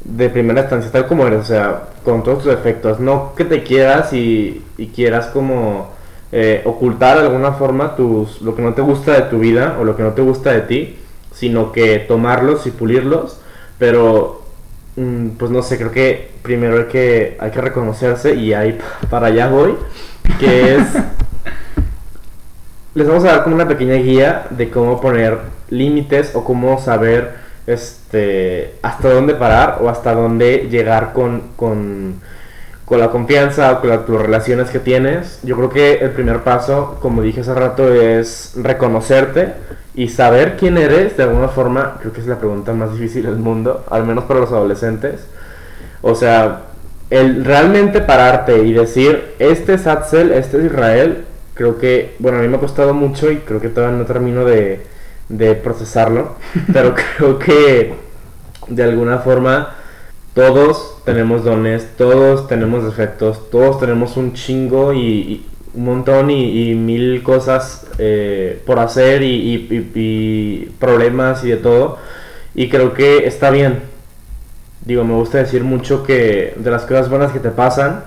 de 0.04 0.28
primera 0.28 0.62
instancia, 0.62 0.90
tal 0.90 1.06
como 1.06 1.26
eres, 1.26 1.40
o 1.40 1.44
sea, 1.44 1.88
con 2.04 2.22
todos 2.22 2.42
tus 2.42 2.54
defectos, 2.54 2.98
no 2.98 3.34
que 3.36 3.44
te 3.44 3.62
quieras 3.62 4.12
y, 4.12 4.64
quieras 4.94 5.26
como 5.26 5.90
eh, 6.32 6.62
ocultar 6.64 7.18
de 7.18 7.26
alguna 7.26 7.52
forma 7.52 7.94
tus, 7.94 8.42
lo 8.42 8.56
que 8.56 8.62
no 8.62 8.74
te 8.74 8.82
gusta 8.82 9.12
de 9.12 9.22
tu 9.22 9.38
vida 9.38 9.76
o 9.80 9.84
lo 9.84 9.96
que 9.96 10.02
no 10.02 10.12
te 10.12 10.22
gusta 10.22 10.52
de 10.52 10.62
ti, 10.62 10.98
sino 11.32 11.72
que 11.72 12.00
tomarlos 12.00 12.66
y 12.66 12.72
pulirlos, 12.72 13.38
pero 13.78 14.42
mm, 14.96 15.30
pues 15.38 15.50
no 15.50 15.62
sé, 15.62 15.78
creo 15.78 15.92
que 15.92 16.32
primero 16.42 16.78
hay 16.78 16.84
que, 16.86 17.36
hay 17.40 17.50
que 17.50 17.60
reconocerse 17.60 18.34
y 18.34 18.52
ahí 18.52 18.78
para 19.10 19.28
allá 19.28 19.48
voy, 19.48 19.76
que 20.38 20.76
es... 20.76 20.86
les 22.94 23.06
vamos 23.06 23.24
a 23.24 23.28
dar 23.28 23.42
como 23.44 23.54
una 23.54 23.68
pequeña 23.68 23.94
guía 23.94 24.46
de 24.50 24.70
cómo 24.70 25.00
poner 25.00 25.38
límites 25.70 26.34
o 26.34 26.44
cómo 26.44 26.78
saber 26.78 27.42
este 27.66 28.74
hasta 28.82 29.12
dónde 29.12 29.34
parar 29.34 29.78
o 29.80 29.88
hasta 29.88 30.14
dónde 30.14 30.68
llegar 30.70 31.12
con, 31.12 31.42
con, 31.56 32.20
con 32.84 33.00
la 33.00 33.10
confianza 33.10 33.72
o 33.72 33.80
con 33.80 33.90
las 33.90 34.06
relaciones 34.06 34.70
que 34.70 34.78
tienes. 34.78 35.40
Yo 35.42 35.56
creo 35.56 35.70
que 35.70 35.94
el 35.94 36.10
primer 36.10 36.40
paso, 36.40 36.98
como 37.00 37.22
dije 37.22 37.40
hace 37.40 37.54
rato, 37.54 37.92
es 37.92 38.52
reconocerte 38.56 39.54
y 39.94 40.08
saber 40.08 40.56
quién 40.56 40.76
eres 40.76 41.16
de 41.16 41.22
alguna 41.22 41.48
forma. 41.48 41.96
Creo 42.00 42.12
que 42.12 42.20
es 42.20 42.26
la 42.26 42.38
pregunta 42.38 42.72
más 42.72 42.92
difícil 42.92 43.24
del 43.24 43.36
mundo, 43.36 43.84
al 43.90 44.04
menos 44.04 44.24
para 44.24 44.40
los 44.40 44.50
adolescentes. 44.50 45.26
O 46.02 46.14
sea, 46.14 46.62
el 47.10 47.44
realmente 47.44 48.00
pararte 48.00 48.64
y 48.64 48.72
decir, 48.72 49.34
este 49.38 49.74
es 49.74 49.86
Axel, 49.86 50.32
este 50.32 50.58
es 50.58 50.64
Israel, 50.64 51.24
creo 51.62 51.78
que, 51.78 52.16
bueno, 52.18 52.38
a 52.38 52.40
mí 52.40 52.48
me 52.48 52.56
ha 52.56 52.60
costado 52.60 52.92
mucho 52.92 53.30
y 53.30 53.36
creo 53.36 53.60
que 53.60 53.68
todavía 53.68 53.96
no 53.96 54.04
termino 54.04 54.44
de, 54.44 54.80
de 55.28 55.54
procesarlo, 55.54 56.34
pero 56.72 56.92
creo 57.16 57.38
que 57.38 57.94
de 58.66 58.82
alguna 58.82 59.18
forma 59.18 59.76
todos 60.34 60.96
tenemos 61.04 61.44
dones, 61.44 61.96
todos 61.96 62.48
tenemos 62.48 62.84
defectos, 62.84 63.48
todos 63.48 63.78
tenemos 63.78 64.16
un 64.16 64.32
chingo 64.32 64.92
y, 64.92 65.46
un 65.74 65.84
montón 65.84 66.32
y, 66.32 66.74
mil 66.74 67.22
cosas 67.22 67.86
eh, 67.98 68.60
por 68.66 68.80
hacer 68.80 69.22
y, 69.22 70.74
problemas 70.80 71.44
y 71.44 71.50
de 71.50 71.56
todo. 71.58 71.98
Y 72.56 72.68
creo 72.70 72.92
que 72.92 73.26
está 73.28 73.50
bien. 73.50 73.82
Digo, 74.84 75.04
me 75.04 75.14
gusta 75.14 75.38
decir 75.38 75.62
mucho 75.62 76.02
que 76.02 76.54
de 76.56 76.70
las 76.72 76.82
cosas 76.82 77.08
buenas 77.08 77.30
que 77.30 77.38
te 77.38 77.50
pasan, 77.50 78.02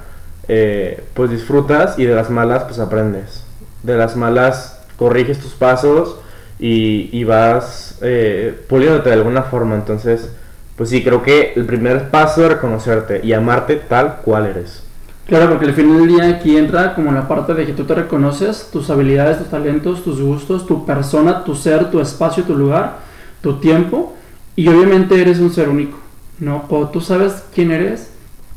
eh, 0.50 1.02
pues 1.14 1.32
disfrutas 1.32 1.98
y 1.98 2.06
de 2.06 2.14
las 2.14 2.30
malas, 2.30 2.66
pues 2.66 2.80
aprendes. 2.80 3.45
De 3.86 3.98
las 3.98 4.16
malas 4.16 4.82
corriges 4.98 5.40
tus 5.40 5.54
pasos 5.54 6.18
y, 6.60 7.24
vas 7.24 8.00
eh, 8.02 8.66
de 8.70 9.14
alguna 9.14 9.44
forma. 9.44 9.76
Entonces, 9.76 10.32
pues 10.76 10.90
sí, 10.90 11.04
creo 11.04 11.22
que 11.22 11.54
el 11.56 11.66
primer 11.66 12.10
paso 12.10 12.44
es 12.44 12.50
reconocerte 12.54 13.22
y 13.24 13.34
amarte 13.34 13.76
tal 13.76 14.18
cual 14.18 14.48
eres. 14.48 14.84
Claro, 15.28 15.50
porque 15.50 15.66
al 15.66 15.74
final 15.74 16.00
del 16.00 16.08
día 16.08 16.30
aquí 16.30 16.56
entra 16.56 16.94
como 16.94 17.12
la 17.12 17.28
parte 17.28 17.56
de 17.56 17.66
que 17.66 17.74
tú 17.74 17.84
te 17.86 17.96
reconoces 17.96 18.70
tus 18.72 18.90
habilidades, 18.92 19.40
tus 19.40 19.50
talentos, 19.50 20.04
tus 20.04 20.22
gustos, 20.22 20.68
tu 20.68 20.86
persona, 20.86 21.44
tu 21.44 21.56
ser, 21.56 21.90
tu 21.90 22.00
espacio, 22.00 22.44
tu 22.44 22.56
lugar, 22.56 22.98
tu 23.42 23.60
tiempo 23.60 24.16
y 24.56 24.68
obviamente 24.68 25.20
eres 25.20 25.40
un 25.40 25.52
ser 25.52 25.70
único, 25.70 25.98
¿no? 26.40 26.64
Cuando 26.68 26.90
tú 26.90 27.02
sabes 27.02 27.44
quién 27.54 27.72
eres, 27.72 28.12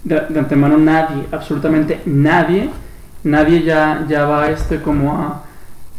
de, 0.05 0.19
antemano 0.19 0.77
nadie, 0.77 1.25
absolutamente 1.33 2.03
nadie, 2.05 2.69
nadie 3.25 3.63
ya, 3.63 4.05
ya 4.09 4.25
va 4.25 4.51
este 4.51 4.81
como 4.81 5.43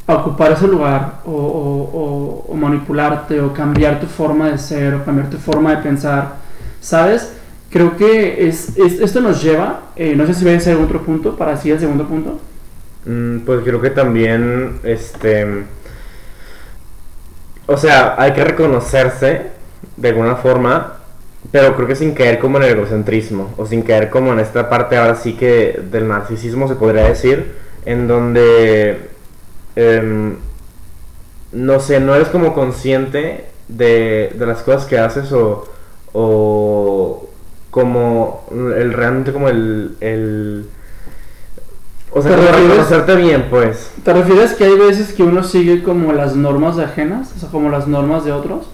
a 0.07 0.13
ocupar 0.15 0.51
ese 0.53 0.67
lugar 0.67 1.21
o, 1.25 2.53
manipularte 2.55 3.39
o 3.39 3.53
cambiar 3.53 3.99
tu 3.99 4.07
forma 4.07 4.49
de 4.49 4.57
ser 4.57 4.95
o 4.95 5.05
cambiar 5.05 5.29
tu 5.29 5.38
forma 5.38 5.75
de 5.75 5.83
pensar, 5.83 6.35
¿sabes? 6.81 7.33
Creo 7.69 7.95
que 7.95 8.47
es, 8.47 8.75
esto 8.77 9.21
nos 9.21 9.41
lleva, 9.41 9.81
eh, 9.95 10.15
no 10.15 10.25
sé 10.25 10.33
si 10.33 10.43
voy 10.43 10.55
a 10.55 10.57
hacer 10.57 10.75
otro 10.77 11.01
punto 11.03 11.38
para 11.38 11.53
así 11.53 11.69
el 11.69 11.79
segundo 11.79 12.05
punto. 12.05 12.39
Mm, 13.05 13.39
pues 13.39 13.61
creo 13.63 13.79
que 13.79 13.91
también, 13.91 14.79
este, 14.83 15.65
o 17.67 17.77
sea, 17.77 18.15
hay 18.17 18.33
que 18.33 18.43
reconocerse 18.43 19.51
de 19.95 20.09
alguna 20.09 20.35
forma, 20.35 20.98
pero 21.51 21.75
creo 21.75 21.88
que 21.88 21.96
sin 21.96 22.13
caer 22.13 22.39
como 22.39 22.58
en 22.58 22.63
el 22.63 22.77
egocentrismo 22.77 23.53
o 23.58 23.65
sin 23.65 23.81
caer 23.81 24.10
como 24.10 24.34
en 24.34 24.39
esta 24.39 24.69
parte 24.69 24.98
ahora 24.98 25.15
sí 25.15 25.34
que 25.34 25.79
del 25.91 26.08
narcisismo 26.08 26.67
se 26.67 26.75
podría 26.75 27.03
decir, 27.03 27.53
en 27.86 28.08
donde 28.08 29.10
Em, 29.79 30.36
no 31.53 31.79
sé, 31.79 32.01
no 32.01 32.13
eres 32.13 32.27
como 32.27 32.53
consciente 32.53 33.46
de, 33.69 34.36
las 34.38 34.62
cosas 34.62 34.86
que 34.86 34.98
haces 34.98 35.31
o, 35.31 35.67
o 36.12 37.29
como 37.72 38.46
el 38.51 38.91
realmente 38.91 39.31
como 39.31 39.48
el, 39.48 39.96
el 40.01 40.65
o 42.12 42.22
sea, 42.22 42.36
conocerte 42.36 43.15
bien, 43.15 43.48
pues. 43.50 43.91
¿Te 44.03 44.12
refieres 44.12 44.53
que 44.53 44.65
hay 44.65 44.77
veces 44.77 45.13
que 45.13 45.24
uno 45.24 45.43
sigue 45.43 45.81
como 45.81 46.12
las 46.12 46.36
normas 46.36 46.75
de 46.75 46.84
ajenas? 46.84 47.31
O 47.38 47.39
sea, 47.39 47.50
como 47.50 47.69
las 47.69 47.88
normas 47.88 48.25
de 48.25 48.34
otros. 48.34 48.65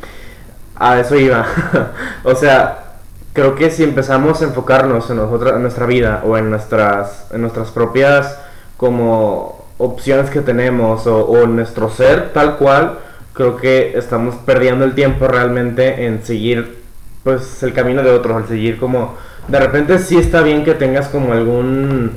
A 0.77 1.00
eso 1.00 1.15
iba. 1.15 1.46
o 2.24 2.36
sea, 2.36 2.86
creo 3.34 3.55
que 3.55 3.70
si 3.70 3.84
empezamos 3.84 4.41
a 4.41 4.46
enfocarnos 4.46 5.10
en, 5.10 5.20
en 5.20 5.62
nuestra 5.62 5.86
vida 5.86 6.24
o 6.25 6.38
en 6.38 6.50
nuestras, 6.50 7.27
en 7.32 7.41
nuestras 7.41 7.70
propias 7.72 8.39
como 8.77 9.65
opciones 9.77 10.29
que 10.29 10.41
tenemos 10.41 11.05
o, 11.05 11.46
nuestro 11.48 11.89
ser 11.89 12.32
tal 12.34 12.58
cual, 12.58 13.00
creo 13.34 13.58
que 13.58 13.98
estamos 13.98 14.36
perdiendo 14.36 14.86
el 14.86 14.96
tiempo 14.96 15.27
realmente 15.27 16.05
en 16.05 16.24
seguir 16.24 16.84
pues 17.24 17.62
el 17.63 17.74
camino 17.74 18.03
de 18.03 18.12
otros, 18.12 18.38
al 18.38 18.48
seguir 18.48 18.77
como 18.77 19.15
de 19.48 19.60
repente 19.60 20.00
sí 20.00 20.17
está 20.17 20.41
bien 20.41 20.63
que 20.63 20.74
tengas 20.74 21.10
como 21.10 21.34
algún 21.34 22.12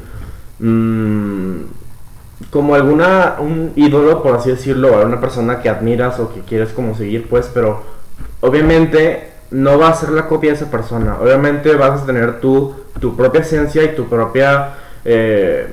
mm, 0.61 1.63
como 2.51 2.75
alguna 2.77 3.37
un 3.41 3.73
ídolo 3.75 4.23
por 4.23 4.37
así 4.37 4.51
decirlo, 4.51 4.97
o 4.97 5.05
una 5.05 5.21
persona 5.21 5.61
que 5.61 5.69
admiras 5.69 6.21
o 6.21 6.33
que 6.33 6.41
quieres 6.43 6.69
como 6.71 6.95
seguir 6.95 7.29
pues, 7.29 7.51
pero 7.53 7.98
obviamente 8.41 9.31
no 9.51 9.79
va 9.79 9.89
a 9.89 9.95
ser 9.95 10.11
la 10.11 10.27
copia 10.27 10.51
de 10.51 10.57
esa 10.57 10.71
persona, 10.71 11.17
obviamente 11.21 11.75
vas 11.75 12.03
a 12.03 12.07
tener 12.07 12.41
tu, 12.41 12.75
tu 13.01 13.17
propia 13.17 13.41
esencia 13.41 13.83
y 13.85 13.95
tu 13.95 14.07
propia 14.09 14.75
eh, 15.05 15.67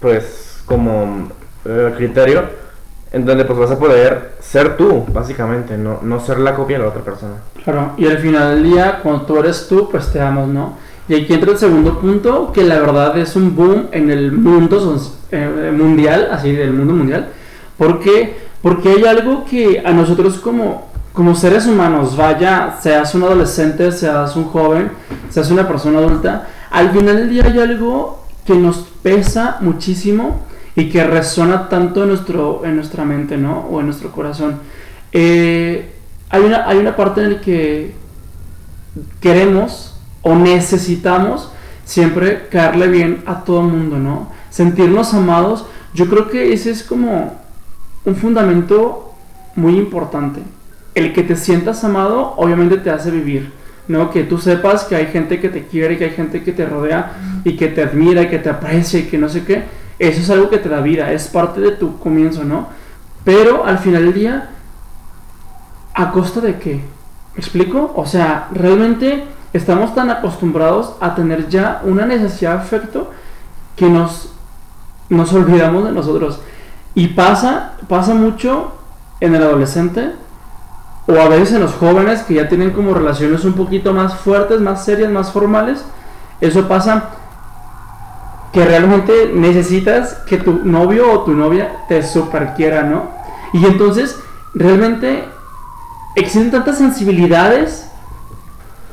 pues 0.00 0.62
como 0.66 1.28
eh, 1.64 1.92
criterio 1.96 2.66
en 3.12 3.24
donde 3.24 3.44
pues 3.44 3.58
vas 3.58 3.70
a 3.70 3.78
poder 3.78 4.32
ser 4.40 4.76
tú, 4.76 5.04
básicamente, 5.12 5.78
no, 5.78 6.00
no 6.02 6.20
ser 6.20 6.38
la 6.38 6.54
copia 6.54 6.76
de 6.76 6.84
la 6.84 6.90
otra 6.90 7.02
persona. 7.02 7.34
Claro, 7.64 7.92
y 7.96 8.06
al 8.06 8.18
final 8.18 8.56
del 8.56 8.64
día, 8.64 9.00
cuando 9.02 9.22
tú 9.22 9.38
eres 9.38 9.68
tú, 9.68 9.88
pues 9.90 10.12
te 10.12 10.20
amas, 10.20 10.48
¿no? 10.48 10.76
Y 11.08 11.14
aquí 11.14 11.32
entra 11.32 11.52
el 11.52 11.58
segundo 11.58 11.98
punto, 11.98 12.52
que 12.52 12.62
la 12.62 12.78
verdad 12.80 13.16
es 13.16 13.36
un 13.36 13.54
boom 13.54 13.86
en 13.92 14.10
el 14.10 14.32
mundo 14.32 15.00
eh, 15.30 15.72
mundial, 15.74 16.28
así 16.30 16.52
del 16.52 16.72
mundo 16.72 16.94
mundial, 16.94 17.28
porque, 17.78 18.36
porque 18.60 18.90
hay 18.90 19.04
algo 19.04 19.44
que 19.44 19.82
a 19.84 19.92
nosotros 19.92 20.38
como, 20.38 20.85
como 21.16 21.34
seres 21.34 21.66
humanos, 21.66 22.14
vaya, 22.14 22.76
seas 22.78 23.14
un 23.14 23.22
adolescente, 23.22 23.90
seas 23.90 24.36
un 24.36 24.44
joven, 24.44 24.92
seas 25.30 25.50
una 25.50 25.66
persona 25.66 25.98
adulta, 25.98 26.46
al 26.70 26.90
final 26.90 27.16
del 27.16 27.30
día 27.30 27.44
hay 27.46 27.58
algo 27.58 28.22
que 28.44 28.54
nos 28.54 28.86
pesa 29.02 29.56
muchísimo 29.62 30.42
y 30.74 30.90
que 30.90 31.02
resuena 31.04 31.70
tanto 31.70 32.02
en, 32.02 32.10
nuestro, 32.10 32.66
en 32.66 32.76
nuestra 32.76 33.06
mente, 33.06 33.38
¿no? 33.38 33.60
O 33.60 33.80
en 33.80 33.86
nuestro 33.86 34.12
corazón. 34.12 34.60
Eh, 35.10 35.94
hay, 36.28 36.42
una, 36.42 36.68
hay 36.68 36.76
una 36.76 36.94
parte 36.94 37.24
en 37.24 37.32
la 37.32 37.40
que 37.40 37.94
queremos 39.18 39.98
o 40.20 40.34
necesitamos 40.34 41.50
siempre 41.86 42.48
caerle 42.50 42.88
bien 42.88 43.22
a 43.24 43.42
todo 43.42 43.62
el 43.62 43.68
mundo, 43.68 43.96
¿no? 43.96 44.30
Sentirnos 44.50 45.14
amados, 45.14 45.64
yo 45.94 46.10
creo 46.10 46.28
que 46.28 46.52
ese 46.52 46.72
es 46.72 46.82
como 46.82 47.40
un 48.04 48.16
fundamento 48.16 49.14
muy 49.54 49.78
importante. 49.78 50.42
El 50.96 51.12
que 51.12 51.22
te 51.22 51.36
sientas 51.36 51.84
amado 51.84 52.34
obviamente 52.36 52.78
te 52.78 52.90
hace 52.90 53.12
vivir, 53.12 53.52
¿no? 53.86 54.10
Que 54.10 54.24
tú 54.24 54.38
sepas 54.38 54.82
que 54.82 54.96
hay 54.96 55.06
gente 55.06 55.38
que 55.38 55.48
te 55.48 55.66
quiere, 55.66 55.96
que 55.96 56.06
hay 56.06 56.10
gente 56.10 56.42
que 56.42 56.50
te 56.50 56.66
rodea 56.66 57.12
y 57.44 57.56
que 57.56 57.68
te 57.68 57.84
admira 57.84 58.22
y 58.22 58.28
que 58.28 58.40
te 58.40 58.50
aprecia 58.50 58.98
y 58.98 59.04
que 59.04 59.16
no 59.16 59.28
sé 59.28 59.44
qué 59.44 59.86
eso 59.98 60.20
es 60.20 60.30
algo 60.30 60.50
que 60.50 60.58
te 60.58 60.68
da 60.68 60.80
vida, 60.80 61.10
es 61.12 61.28
parte 61.28 61.60
de 61.60 61.72
tu 61.72 61.98
comienzo, 61.98 62.44
¿no? 62.44 62.68
Pero 63.24 63.64
al 63.64 63.78
final 63.78 64.04
del 64.04 64.14
día, 64.14 64.50
¿a 65.94 66.10
costa 66.10 66.40
de 66.40 66.58
qué? 66.58 66.74
¿Me 67.34 67.38
explico? 67.38 67.92
O 67.96 68.04
sea, 68.04 68.48
realmente 68.52 69.24
estamos 69.52 69.94
tan 69.94 70.10
acostumbrados 70.10 70.96
a 71.00 71.14
tener 71.14 71.48
ya 71.48 71.80
una 71.84 72.04
necesidad 72.04 72.56
de 72.56 72.60
afecto 72.60 73.10
que 73.74 73.88
nos, 73.88 74.32
nos 75.08 75.32
olvidamos 75.32 75.84
de 75.84 75.92
nosotros. 75.92 76.40
Y 76.94 77.08
pasa, 77.08 77.72
pasa 77.88 78.14
mucho 78.14 78.74
en 79.20 79.34
el 79.34 79.42
adolescente 79.42 80.12
o 81.06 81.20
a 81.20 81.28
veces 81.28 81.52
en 81.52 81.60
los 81.60 81.72
jóvenes 81.74 82.22
que 82.22 82.34
ya 82.34 82.48
tienen 82.48 82.72
como 82.72 82.94
relaciones 82.94 83.44
un 83.44 83.52
poquito 83.54 83.92
más 83.92 84.16
fuertes, 84.16 84.60
más 84.60 84.84
serias, 84.84 85.10
más 85.10 85.30
formales. 85.30 85.84
Eso 86.40 86.66
pasa 86.66 87.10
que 88.52 88.64
realmente 88.64 89.30
necesitas 89.32 90.14
que 90.26 90.38
tu 90.38 90.60
novio 90.64 91.12
o 91.12 91.20
tu 91.20 91.32
novia 91.32 91.84
te 91.88 92.02
super 92.02 92.54
quiera, 92.54 92.82
¿no? 92.82 93.10
Y 93.52 93.64
entonces, 93.66 94.18
realmente 94.54 95.24
existen 96.16 96.50
tantas 96.50 96.78
sensibilidades, 96.78 97.88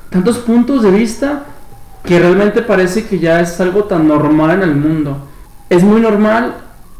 tantos 0.09 0.37
puntos 0.39 0.83
de 0.83 0.91
vista, 0.91 1.45
que 2.03 2.19
realmente 2.19 2.61
parece 2.61 3.07
que 3.07 3.19
ya 3.19 3.39
es 3.39 3.59
algo 3.59 3.85
tan 3.85 4.07
normal 4.07 4.51
en 4.51 4.61
el 4.61 4.75
mundo. 4.75 5.17
Es 5.69 5.83
muy 5.83 6.01
normal 6.01 6.55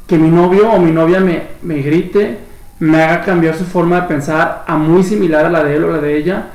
que 0.08 0.18
mi 0.18 0.30
novio 0.30 0.72
o 0.72 0.80
mi 0.80 0.92
novia 0.92 1.20
me, 1.20 1.50
me 1.62 1.82
grite, 1.82 2.40
me 2.86 3.02
haga 3.02 3.22
cambiar 3.22 3.56
su 3.56 3.66
forma 3.66 4.02
de 4.02 4.08
pensar 4.08 4.64
a 4.68 4.78
muy 4.78 5.04
similar 5.04 5.46
a 5.46 5.50
la 5.50 5.64
de 5.64 5.76
él 5.76 5.84
o 5.84 5.92
la 5.92 6.00
de 6.00 6.18
ella. 6.18 6.48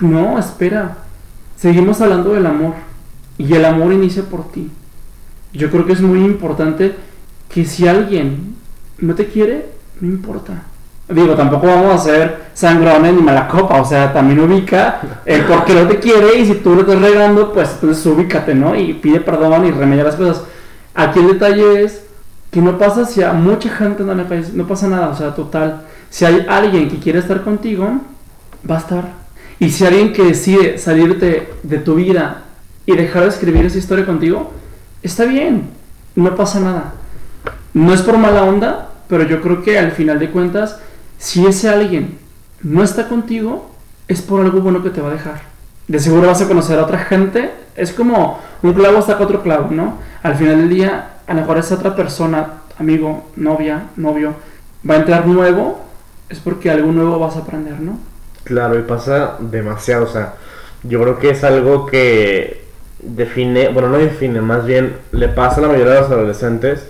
No, 0.00 0.38
espera. 0.38 0.98
Seguimos 1.56 2.00
hablando 2.00 2.32
del 2.32 2.46
amor. 2.46 2.74
Y 3.38 3.52
el 3.52 3.64
amor 3.64 3.92
inicia 3.92 4.22
por 4.22 4.50
ti 4.50 4.70
yo 5.56 5.70
creo 5.70 5.86
que 5.86 5.92
es 5.92 6.00
muy 6.00 6.20
importante 6.24 6.94
que 7.48 7.64
si 7.64 7.88
alguien 7.88 8.54
no 8.98 9.14
te 9.14 9.26
quiere, 9.26 9.66
no 10.00 10.08
importa. 10.08 10.62
Digo, 11.08 11.34
tampoco 11.34 11.66
vamos 11.66 11.94
a 11.94 12.04
ser 12.04 12.46
sangrones 12.52 13.14
ni 13.14 13.22
mala 13.22 13.46
copa, 13.46 13.80
o 13.80 13.84
sea, 13.84 14.12
también 14.12 14.40
ubica 14.40 15.00
el 15.24 15.42
por 15.42 15.64
qué 15.64 15.74
no 15.74 15.86
te 15.86 16.00
quiere 16.00 16.38
y 16.38 16.46
si 16.46 16.54
tú 16.56 16.74
lo 16.74 16.80
estás 16.80 17.00
regando, 17.00 17.52
pues 17.52 17.70
entonces 17.74 18.04
ubícate, 18.06 18.54
¿no? 18.54 18.74
Y 18.74 18.94
pide 18.94 19.20
perdón 19.20 19.66
y 19.66 19.70
remedia 19.70 20.04
las 20.04 20.16
cosas. 20.16 20.42
Aquí 20.94 21.20
el 21.20 21.28
detalle 21.28 21.84
es 21.84 22.05
que 22.56 22.62
no 22.62 22.78
pasa 22.78 23.04
si 23.04 23.22
a 23.22 23.34
mucha 23.34 23.68
gente 23.68 24.02
no 24.02 24.14
le 24.14 24.24
no 24.54 24.66
pasa 24.66 24.88
nada, 24.88 25.10
o 25.10 25.14
sea, 25.14 25.34
total. 25.34 25.82
Si 26.08 26.24
hay 26.24 26.46
alguien 26.48 26.88
que 26.88 26.98
quiere 26.98 27.18
estar 27.18 27.42
contigo, 27.44 27.86
va 28.68 28.76
a 28.76 28.78
estar. 28.78 29.12
Y 29.58 29.68
si 29.68 29.84
hay 29.84 29.88
alguien 29.88 30.14
que 30.14 30.22
decide 30.22 30.78
salirte 30.78 31.52
de 31.62 31.76
tu 31.76 31.96
vida 31.96 32.44
y 32.86 32.96
dejar 32.96 33.24
de 33.24 33.28
escribir 33.28 33.66
esa 33.66 33.76
historia 33.76 34.06
contigo, 34.06 34.54
está 35.02 35.26
bien, 35.26 35.68
no 36.14 36.34
pasa 36.34 36.58
nada. 36.58 36.94
No 37.74 37.92
es 37.92 38.00
por 38.00 38.16
mala 38.16 38.44
onda, 38.44 38.88
pero 39.06 39.24
yo 39.24 39.42
creo 39.42 39.62
que 39.62 39.78
al 39.78 39.92
final 39.92 40.18
de 40.18 40.30
cuentas 40.30 40.78
si 41.18 41.44
ese 41.44 41.68
alguien 41.68 42.16
no 42.62 42.82
está 42.82 43.06
contigo, 43.06 43.70
es 44.08 44.22
por 44.22 44.40
algo 44.40 44.62
bueno 44.62 44.82
que 44.82 44.88
te 44.88 45.02
va 45.02 45.10
a 45.10 45.12
dejar. 45.12 45.42
De 45.88 46.00
seguro 46.00 46.28
vas 46.28 46.40
a 46.40 46.48
conocer 46.48 46.78
a 46.78 46.84
otra 46.84 47.00
gente. 47.00 47.50
Es 47.76 47.92
como 47.92 48.40
un 48.62 48.72
clavo 48.72 49.02
saca 49.02 49.22
otro 49.24 49.42
clavo, 49.42 49.68
¿no? 49.70 49.98
Al 50.26 50.34
final 50.34 50.58
del 50.58 50.68
día, 50.70 51.10
a 51.24 51.34
lo 51.34 51.40
mejor 51.42 51.56
esa 51.58 51.76
otra 51.76 51.94
persona, 51.94 52.54
amigo, 52.80 53.28
novia, 53.36 53.90
novio, 53.94 54.34
va 54.88 54.94
a 54.94 54.96
entrar 54.96 55.24
nuevo, 55.24 55.78
es 56.28 56.40
porque 56.40 56.68
algo 56.68 56.90
nuevo 56.90 57.20
vas 57.20 57.36
a 57.36 57.40
aprender, 57.42 57.78
¿no? 57.78 58.00
Claro, 58.42 58.76
y 58.76 58.82
pasa 58.82 59.36
demasiado, 59.38 60.02
o 60.04 60.08
sea, 60.08 60.34
yo 60.82 61.00
creo 61.00 61.20
que 61.20 61.30
es 61.30 61.44
algo 61.44 61.86
que 61.86 62.64
define, 62.98 63.68
bueno, 63.68 63.88
no 63.88 63.98
define, 63.98 64.40
más 64.40 64.66
bien 64.66 64.96
le 65.12 65.28
pasa 65.28 65.58
a 65.58 65.60
la 65.60 65.68
mayoría 65.68 65.92
de 65.92 66.00
los 66.00 66.10
adolescentes, 66.10 66.88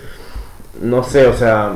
no 0.81 1.03
sé, 1.03 1.27
o 1.27 1.33
sea, 1.35 1.73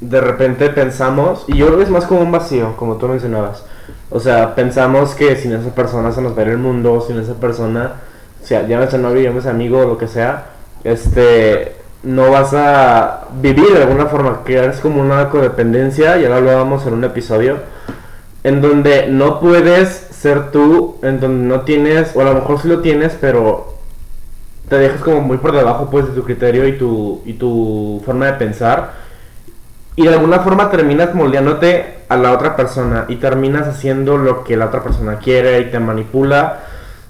de 0.00 0.20
repente 0.20 0.70
pensamos, 0.70 1.44
y 1.46 1.56
yo 1.56 1.66
creo 1.66 1.78
que 1.78 1.84
es 1.84 1.90
más 1.90 2.06
como 2.06 2.22
un 2.22 2.32
vacío, 2.32 2.76
como 2.76 2.96
tú 2.96 3.06
mencionabas. 3.06 3.64
O 4.10 4.18
sea, 4.18 4.56
pensamos 4.56 5.14
que 5.14 5.36
sin 5.36 5.52
esa 5.52 5.72
persona 5.72 6.10
se 6.10 6.20
nos 6.20 6.36
va 6.36 6.42
a 6.42 6.46
ir 6.46 6.50
el 6.50 6.58
mundo, 6.58 7.00
sin 7.06 7.20
esa 7.20 7.34
persona, 7.34 7.92
o 8.42 8.44
sea, 8.44 8.66
llámese 8.66 8.98
novio, 8.98 9.22
llámese 9.22 9.50
amigo 9.50 9.84
lo 9.84 9.98
que 9.98 10.08
sea, 10.08 10.46
este, 10.84 11.72
no 12.02 12.30
vas 12.30 12.52
a 12.54 13.24
vivir 13.40 13.72
de 13.72 13.82
alguna 13.82 14.06
forma, 14.06 14.40
es 14.46 14.80
como 14.80 15.00
una 15.00 15.30
codependencia, 15.30 16.16
ya 16.16 16.28
lo 16.28 16.36
hablábamos 16.36 16.86
en 16.86 16.94
un 16.94 17.04
episodio, 17.04 17.58
en 18.42 18.60
donde 18.60 19.08
no 19.08 19.40
puedes 19.40 19.88
ser 19.88 20.50
tú, 20.50 20.98
en 21.02 21.20
donde 21.20 21.46
no 21.46 21.62
tienes, 21.62 22.14
o 22.14 22.20
a 22.20 22.24
lo 22.24 22.34
mejor 22.34 22.60
sí 22.60 22.68
lo 22.68 22.80
tienes, 22.80 23.16
pero 23.20 23.74
te 24.68 24.76
dejas 24.76 25.00
como 25.00 25.20
muy 25.20 25.38
por 25.38 25.52
debajo 25.52 25.90
pues 25.90 26.06
de 26.06 26.12
tu 26.12 26.24
criterio 26.24 26.66
y 26.66 26.78
tu, 26.78 27.22
y 27.24 27.34
tu 27.34 28.02
forma 28.04 28.26
de 28.26 28.32
pensar 28.34 29.04
y 29.96 30.02
de 30.02 30.14
alguna 30.14 30.40
forma 30.40 30.70
terminas 30.70 31.14
moldeándote 31.14 31.98
a 32.08 32.16
la 32.16 32.32
otra 32.32 32.56
persona 32.56 33.04
y 33.08 33.16
terminas 33.16 33.68
haciendo 33.68 34.18
lo 34.18 34.42
que 34.42 34.56
la 34.56 34.66
otra 34.66 34.82
persona 34.82 35.18
quiere 35.18 35.60
y 35.60 35.64
te 35.66 35.78
manipula 35.78 36.60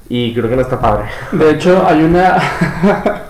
y 0.09 0.33
creo 0.35 0.49
que 0.49 0.57
no 0.57 0.63
está 0.63 0.81
padre. 0.81 1.05
De 1.33 1.51
hecho, 1.51 1.85
hay 1.87 2.03
una... 2.03 2.37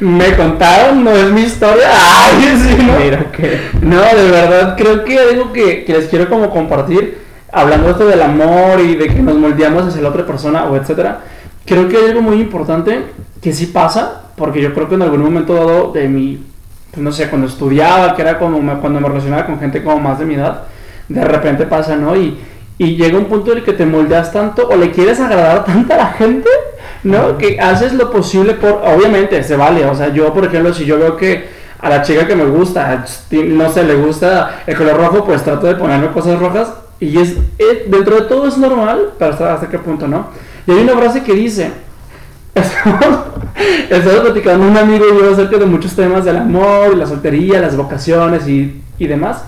Me 0.00 0.34
contaron, 0.36 1.04
no 1.04 1.10
es 1.12 1.30
mi 1.30 1.42
historia. 1.42 1.88
Ay, 1.90 2.56
sí, 2.62 2.82
¿no? 2.82 2.98
Mira 2.98 3.30
que... 3.30 3.60
No, 3.80 4.00
de 4.00 4.30
verdad, 4.30 4.76
creo 4.76 5.04
que 5.04 5.18
algo 5.18 5.52
que, 5.52 5.84
que 5.84 5.92
les 5.92 6.08
quiero 6.08 6.28
como 6.28 6.50
compartir, 6.50 7.18
hablando 7.52 7.90
esto 7.90 8.06
del 8.06 8.22
amor 8.22 8.80
y 8.80 8.96
de 8.96 9.08
que 9.08 9.22
nos 9.22 9.36
moldeamos 9.36 9.86
hacia 9.86 10.02
la 10.02 10.08
otra 10.08 10.26
persona 10.26 10.64
o 10.64 10.76
etcétera, 10.76 11.20
creo 11.64 11.88
que 11.88 11.96
hay 11.96 12.06
algo 12.06 12.22
muy 12.22 12.40
importante 12.40 13.04
que 13.40 13.52
sí 13.52 13.66
pasa, 13.66 14.22
porque 14.36 14.60
yo 14.60 14.74
creo 14.74 14.88
que 14.88 14.96
en 14.96 15.02
algún 15.02 15.22
momento 15.22 15.54
dado 15.54 15.92
de 15.92 16.08
mi 16.08 16.52
pues 16.92 17.02
no 17.02 17.10
sé, 17.10 17.28
cuando 17.30 17.46
estudiaba, 17.46 18.14
que 18.14 18.20
era 18.20 18.38
como 18.38 18.58
cuando 18.80 19.00
me 19.00 19.08
relacionaba 19.08 19.46
con 19.46 19.58
gente 19.58 19.82
como 19.82 19.98
más 19.98 20.18
de 20.18 20.26
mi 20.26 20.34
edad, 20.34 20.64
de 21.08 21.24
repente 21.24 21.64
pasa, 21.64 21.96
¿no? 21.96 22.14
Y, 22.14 22.38
y 22.78 22.96
llega 22.96 23.18
un 23.18 23.26
punto 23.26 23.52
en 23.52 23.58
el 23.58 23.64
que 23.64 23.72
te 23.72 23.86
moldeas 23.86 24.32
tanto 24.32 24.68
o 24.68 24.76
le 24.76 24.90
quieres 24.90 25.20
agradar 25.20 25.64
tanto 25.64 25.92
a 25.94 25.96
la 25.96 26.06
gente, 26.08 26.48
¿no? 27.04 27.38
Que 27.38 27.60
haces 27.60 27.92
lo 27.92 28.10
posible 28.10 28.54
por, 28.54 28.82
obviamente, 28.84 29.42
se 29.42 29.56
vale, 29.56 29.84
o 29.84 29.94
sea, 29.94 30.12
yo, 30.12 30.32
por 30.32 30.44
ejemplo, 30.44 30.72
si 30.72 30.84
yo 30.84 30.98
veo 30.98 31.16
que 31.16 31.48
a 31.78 31.88
la 31.88 32.02
chica 32.02 32.26
que 32.26 32.36
me 32.36 32.46
gusta, 32.46 33.04
no 33.30 33.70
sé, 33.70 33.84
le 33.84 33.94
gusta 33.96 34.62
el 34.66 34.76
color 34.76 34.96
rojo, 34.96 35.24
pues 35.24 35.42
trato 35.42 35.66
de 35.66 35.74
ponerme 35.74 36.08
cosas 36.12 36.38
rojas 36.38 36.72
y 37.00 37.18
es, 37.18 37.36
dentro 37.88 38.16
de 38.16 38.22
todo 38.22 38.46
es 38.46 38.56
normal, 38.56 39.10
pero 39.18 39.32
hasta, 39.32 39.54
hasta 39.54 39.68
qué 39.68 39.78
punto, 39.78 40.06
¿no? 40.06 40.28
Y 40.66 40.72
hay 40.72 40.78
una 40.78 40.96
frase 40.96 41.22
que 41.22 41.32
dice, 41.34 41.72
Estamos 43.90 44.20
platicando 44.20 44.66
un 44.66 44.76
amigo 44.76 45.06
y 45.06 45.18
yo 45.18 45.32
acerca 45.32 45.56
de 45.56 45.66
muchos 45.66 45.94
temas 45.94 46.24
del 46.24 46.36
amor, 46.36 46.96
la 46.96 47.06
soltería, 47.06 47.60
las 47.60 47.76
vocaciones 47.76 48.46
y, 48.46 48.82
y 48.98 49.06
demás. 49.06 49.44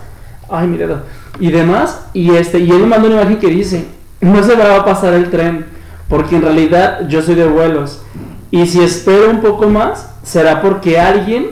Ay, 0.48 0.66
mi 0.66 0.78
dedo. 0.78 1.02
Y 1.38 1.50
demás. 1.50 2.06
Y 2.12 2.30
este, 2.34 2.60
y 2.60 2.70
él 2.70 2.80
me 2.80 2.86
mandó 2.86 3.06
una 3.08 3.22
imagen 3.22 3.38
que 3.38 3.48
dice, 3.48 3.86
no 4.20 4.42
se 4.42 4.54
va 4.54 4.76
a 4.76 4.84
pasar 4.84 5.14
el 5.14 5.30
tren, 5.30 5.66
porque 6.08 6.36
en 6.36 6.42
realidad 6.42 7.08
yo 7.08 7.22
soy 7.22 7.34
de 7.34 7.46
vuelos. 7.46 8.02
Y 8.50 8.66
si 8.66 8.82
espero 8.82 9.30
un 9.30 9.40
poco 9.40 9.68
más, 9.68 10.10
será 10.22 10.62
porque 10.62 10.98
alguien 10.98 11.50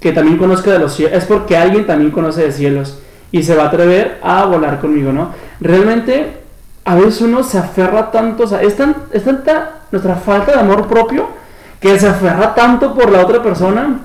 que 0.00 0.12
también 0.12 0.38
conozca 0.38 0.70
de 0.70 0.78
los 0.78 0.94
cielos, 0.94 1.16
es 1.16 1.24
porque 1.24 1.56
alguien 1.56 1.86
también 1.86 2.10
conoce 2.10 2.42
de 2.42 2.52
cielos 2.52 2.98
y 3.32 3.42
se 3.42 3.56
va 3.56 3.64
a 3.64 3.66
atrever 3.66 4.18
a 4.22 4.44
volar 4.44 4.78
conmigo, 4.78 5.12
¿no? 5.12 5.30
Realmente, 5.60 6.40
a 6.84 6.94
veces 6.94 7.22
uno 7.22 7.42
se 7.42 7.58
aferra 7.58 8.10
tanto, 8.10 8.44
o 8.44 8.46
sea, 8.46 8.62
es, 8.62 8.76
tan, 8.76 8.94
es 9.12 9.24
tanta 9.24 9.80
nuestra 9.90 10.14
falta 10.14 10.52
de 10.52 10.60
amor 10.60 10.86
propio 10.86 11.28
que 11.80 11.98
se 11.98 12.06
aferra 12.06 12.54
tanto 12.54 12.94
por 12.94 13.10
la 13.10 13.22
otra 13.22 13.42
persona, 13.42 14.00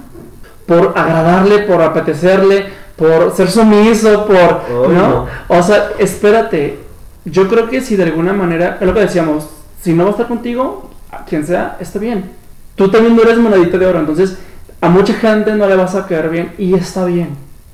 por 0.65 0.93
agradarle, 0.95 1.59
por 1.59 1.81
apetecerle, 1.81 2.67
por 2.99 3.33
ser 3.35 3.49
sumiso, 3.49 4.27
por... 4.27 4.89
¿no? 4.89 5.25
O 5.47 5.63
sea, 5.63 5.91
espérate, 5.97 6.77
yo 7.23 7.47
creo 7.47 7.69
que 7.69 7.81
si 7.81 7.95
de 7.95 8.03
alguna 8.03 8.33
manera, 8.33 8.77
es 8.79 8.85
lo 8.85 8.93
que 8.93 8.99
decíamos, 8.99 9.47
si 9.81 9.93
no 9.93 10.03
va 10.03 10.09
a 10.09 10.11
estar 10.11 10.27
contigo, 10.27 10.91
quien 11.27 11.47
sea, 11.47 11.77
está 11.79 11.97
bien. 11.97 12.31
Tú 12.75 12.91
también 12.91 13.15
no 13.15 13.21
eres 13.21 13.37
monedita 13.37 13.77
de 13.77 13.85
oro, 13.85 13.99
entonces 13.99 14.37
a 14.81 14.89
mucha 14.89 15.13
gente 15.13 15.53
no 15.55 15.67
le 15.67 15.75
vas 15.75 15.95
a 15.95 16.05
quedar 16.05 16.29
bien 16.29 16.53
y 16.57 16.73
está 16.73 17.05
bien. 17.05 17.29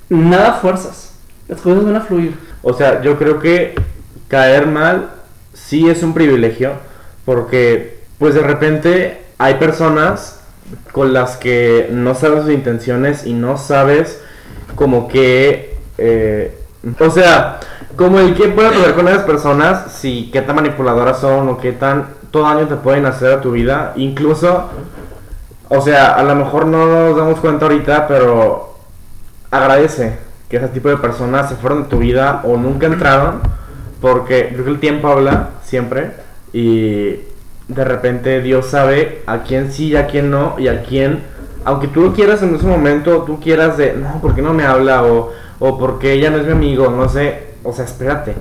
Nada 0.09 0.53
fuerzas, 0.53 1.15
las 1.47 1.59
cosas 1.59 1.83
van 1.83 1.95
a 1.95 2.01
fluir. 2.01 2.37
O 2.61 2.73
sea, 2.73 3.01
yo 3.01 3.17
creo 3.17 3.39
que 3.39 3.75
caer 4.27 4.67
mal 4.67 5.09
sí 5.53 5.89
es 5.89 6.03
un 6.03 6.13
privilegio, 6.13 6.73
porque 7.25 7.99
pues 8.19 8.35
de 8.35 8.41
repente 8.41 9.21
hay 9.39 9.55
personas 9.55 10.39
con 10.91 11.13
las 11.13 11.37
que 11.37 11.89
no 11.91 12.13
sabes 12.13 12.43
sus 12.43 12.53
intenciones 12.53 13.25
y 13.25 13.33
no 13.33 13.57
sabes 13.57 14.21
como 14.75 15.07
que... 15.07 15.77
Eh, 15.97 16.59
o 16.99 17.09
sea, 17.09 17.59
como 17.95 18.19
el 18.19 18.35
que 18.35 18.49
puede 18.49 18.69
pasar 18.69 18.93
con 18.93 19.07
esas 19.07 19.23
personas, 19.23 19.91
si 19.91 20.29
qué 20.31 20.41
tan 20.41 20.55
manipuladoras 20.55 21.19
son 21.19 21.49
o 21.49 21.57
qué 21.57 21.71
tan 21.71 22.07
todo 22.29 22.43
daño 22.43 22.67
te 22.67 22.75
pueden 22.75 23.05
hacer 23.05 23.31
a 23.31 23.41
tu 23.41 23.51
vida, 23.51 23.93
incluso, 23.95 24.69
o 25.69 25.81
sea, 25.81 26.13
a 26.13 26.23
lo 26.23 26.35
mejor 26.35 26.67
no 26.67 26.85
nos 26.85 27.17
damos 27.17 27.39
cuenta 27.39 27.65
ahorita, 27.65 28.07
pero 28.07 28.77
agradece 29.49 30.17
que 30.49 30.57
ese 30.57 30.67
tipo 30.67 30.89
de 30.89 30.97
personas 30.97 31.49
se 31.49 31.55
fueron 31.55 31.83
de 31.83 31.89
tu 31.89 31.99
vida 31.99 32.41
o 32.43 32.57
nunca 32.57 32.87
entraron, 32.87 33.41
porque 34.01 34.49
creo 34.51 34.65
que 34.65 34.71
el 34.71 34.79
tiempo 34.79 35.07
habla 35.07 35.51
siempre 35.63 36.11
y 36.53 37.21
de 37.67 37.83
repente 37.83 38.41
Dios 38.41 38.67
sabe 38.67 39.23
a 39.25 39.39
quién 39.39 39.71
sí 39.71 39.87
y 39.87 39.95
a 39.95 40.07
quién 40.07 40.29
no, 40.29 40.55
y 40.59 40.67
a 40.67 40.83
quién, 40.83 41.23
aunque 41.65 41.87
tú 41.87 42.01
lo 42.01 42.13
quieras 42.13 42.41
en 42.43 42.55
ese 42.55 42.65
momento, 42.65 43.23
tú 43.23 43.39
quieras 43.39 43.77
de, 43.77 43.93
no, 43.93 44.21
¿por 44.21 44.35
qué 44.35 44.41
no 44.41 44.53
me 44.53 44.63
habla? 44.63 45.03
O, 45.03 45.31
o 45.59 45.77
porque 45.77 46.13
ella 46.13 46.29
no 46.29 46.37
es 46.37 46.45
mi 46.45 46.51
amigo, 46.51 46.89
no 46.89 47.09
sé, 47.09 47.47
o 47.63 47.73
sea, 47.73 47.85
espérate. 47.85 48.35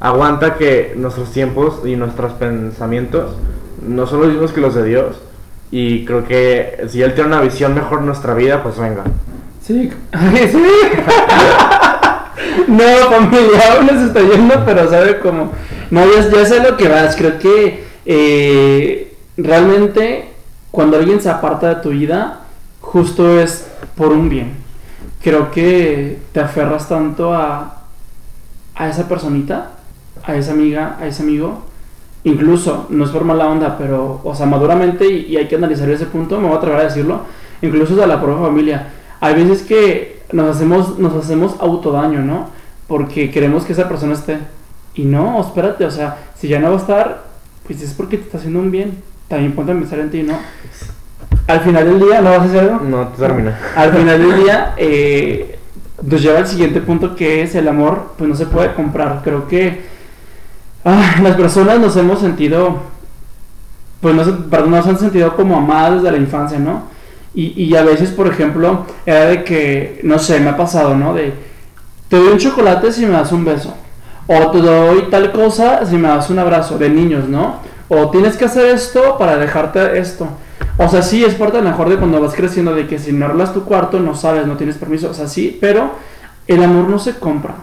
Aguanta 0.00 0.54
que 0.56 0.94
nuestros 0.96 1.32
tiempos 1.32 1.80
y 1.84 1.96
nuestros 1.96 2.32
pensamientos 2.32 3.36
no 3.86 4.06
son 4.06 4.22
los 4.22 4.30
mismos 4.30 4.52
que 4.52 4.60
los 4.60 4.74
de 4.74 4.84
Dios. 4.84 5.16
Y 5.70 6.04
creo 6.04 6.24
que 6.24 6.86
si 6.88 7.02
Él 7.02 7.14
tiene 7.14 7.28
una 7.28 7.40
visión 7.40 7.74
mejor 7.74 8.00
en 8.00 8.06
nuestra 8.06 8.34
vida, 8.34 8.62
pues 8.62 8.78
venga. 8.78 9.04
Sí, 9.62 9.90
sí. 10.50 10.64
no, 12.68 12.84
familia, 13.10 13.72
aún 13.72 13.88
se 13.88 14.06
está 14.06 14.20
yendo, 14.20 14.54
pero 14.64 14.88
sabe 14.88 15.18
cómo. 15.18 15.52
No, 15.90 16.04
ya, 16.04 16.28
ya 16.28 16.46
sé 16.46 16.62
lo 16.62 16.76
que 16.76 16.88
vas. 16.88 17.16
Creo 17.16 17.38
que 17.38 17.84
eh, 18.04 19.14
realmente 19.36 20.30
cuando 20.70 20.98
alguien 20.98 21.20
se 21.20 21.30
aparta 21.30 21.68
de 21.74 21.82
tu 21.82 21.90
vida, 21.90 22.40
justo 22.86 23.38
es 23.38 23.66
por 23.96 24.12
un 24.12 24.28
bien. 24.28 24.54
Creo 25.22 25.50
que 25.50 26.18
te 26.32 26.40
aferras 26.40 26.88
tanto 26.88 27.34
a, 27.34 27.82
a 28.74 28.88
esa 28.88 29.08
personita, 29.08 29.72
a 30.24 30.36
esa 30.36 30.52
amiga, 30.52 30.96
a 31.00 31.06
ese 31.06 31.22
amigo. 31.22 31.64
Incluso, 32.24 32.86
no 32.88 33.04
es 33.04 33.10
por 33.10 33.24
mala 33.24 33.48
onda, 33.48 33.76
pero, 33.76 34.20
o 34.24 34.34
sea, 34.34 34.46
maduramente, 34.46 35.06
y, 35.06 35.36
hay 35.36 35.48
que 35.48 35.56
analizar 35.56 35.88
ese 35.90 36.06
punto, 36.06 36.38
me 36.40 36.46
voy 36.46 36.54
a 36.54 36.58
atrever 36.58 36.80
a 36.80 36.84
decirlo, 36.84 37.20
incluso 37.60 37.96
de 37.96 38.06
la 38.06 38.20
propia 38.20 38.46
familia. 38.46 38.88
Hay 39.20 39.34
veces 39.34 39.62
que 39.62 40.22
nos 40.32 40.56
hacemos, 40.56 40.98
nos 40.98 41.14
hacemos 41.14 41.56
autodaño, 41.60 42.22
¿no? 42.22 42.50
Porque 42.86 43.30
queremos 43.30 43.64
que 43.64 43.72
esa 43.72 43.88
persona 43.88 44.14
esté. 44.14 44.38
Y 44.94 45.04
no, 45.04 45.40
espérate, 45.40 45.84
o 45.84 45.90
sea, 45.90 46.18
si 46.36 46.48
ya 46.48 46.58
no 46.60 46.70
va 46.70 46.76
a 46.76 46.80
estar, 46.80 47.24
pues 47.66 47.82
es 47.82 47.94
porque 47.94 48.16
te 48.16 48.24
está 48.24 48.38
haciendo 48.38 48.60
un 48.60 48.70
bien. 48.70 49.02
También 49.28 49.52
ponte 49.54 49.72
a 49.72 49.74
pensar 49.74 49.98
en 49.98 50.10
ti, 50.10 50.22
¿no? 50.22 50.38
Al 51.46 51.60
final 51.60 51.84
del 51.84 52.00
día, 52.00 52.20
¿no 52.20 52.30
vas 52.30 52.40
a 52.40 52.44
hacer 52.44 52.60
algo? 52.60 52.80
No, 52.84 53.08
termina. 53.08 53.58
Al 53.76 53.92
final 53.92 54.18
del 54.20 54.42
día, 54.42 54.74
eh, 54.76 55.58
nos 56.02 56.20
lleva 56.20 56.38
al 56.38 56.46
siguiente 56.46 56.80
punto 56.80 57.14
que 57.14 57.42
es 57.42 57.54
el 57.54 57.68
amor, 57.68 58.14
pues 58.18 58.28
no 58.28 58.34
se 58.34 58.46
puede 58.46 58.74
comprar. 58.74 59.20
Creo 59.22 59.46
que 59.46 59.82
ah, 60.84 61.16
las 61.22 61.36
personas 61.36 61.78
nos 61.78 61.96
hemos 61.96 62.20
sentido, 62.20 62.80
pues 64.00 64.14
no, 64.14 64.50
perdón, 64.50 64.72
nos 64.72 64.86
han 64.86 64.98
sentido 64.98 65.36
como 65.36 65.56
amadas 65.56 66.02
desde 66.02 66.16
la 66.16 66.22
infancia, 66.22 66.58
¿no? 66.58 66.84
Y, 67.32 67.62
y 67.62 67.76
a 67.76 67.82
veces, 67.82 68.10
por 68.10 68.26
ejemplo, 68.26 68.86
era 69.04 69.26
de 69.26 69.44
que, 69.44 70.00
no 70.02 70.18
sé, 70.18 70.40
me 70.40 70.50
ha 70.50 70.56
pasado, 70.56 70.96
¿no? 70.96 71.14
De, 71.14 71.32
te 72.08 72.16
doy 72.16 72.28
un 72.28 72.38
chocolate 72.38 72.92
si 72.92 73.06
me 73.06 73.12
das 73.12 73.30
un 73.30 73.44
beso. 73.44 73.74
O 74.26 74.50
te 74.50 74.58
doy 74.58 75.08
tal 75.10 75.30
cosa 75.30 75.86
si 75.86 75.96
me 75.96 76.08
das 76.08 76.28
un 76.30 76.38
abrazo, 76.40 76.78
de 76.78 76.88
niños, 76.88 77.28
¿no? 77.28 77.60
O 77.88 78.10
tienes 78.10 78.36
que 78.36 78.46
hacer 78.46 78.66
esto 78.66 79.16
para 79.16 79.36
dejarte 79.36 79.98
esto. 79.98 80.28
O 80.78 80.88
sea, 80.88 81.02
sí, 81.02 81.24
es 81.24 81.34
parte 81.34 81.58
a 81.58 81.62
lo 81.62 81.70
mejor 81.70 81.88
de 81.88 81.96
cuando 81.96 82.20
vas 82.20 82.34
creciendo, 82.34 82.74
de 82.74 82.86
que 82.86 82.98
si 82.98 83.12
no 83.12 83.26
arreglas 83.26 83.54
tu 83.54 83.64
cuarto, 83.64 83.98
no 83.98 84.14
sabes, 84.14 84.46
no 84.46 84.56
tienes 84.56 84.76
permiso. 84.76 85.10
O 85.10 85.14
sea, 85.14 85.26
sí, 85.26 85.56
pero 85.60 85.92
el 86.46 86.62
amor 86.62 86.88
no 86.88 86.98
se 86.98 87.14
compra. 87.14 87.54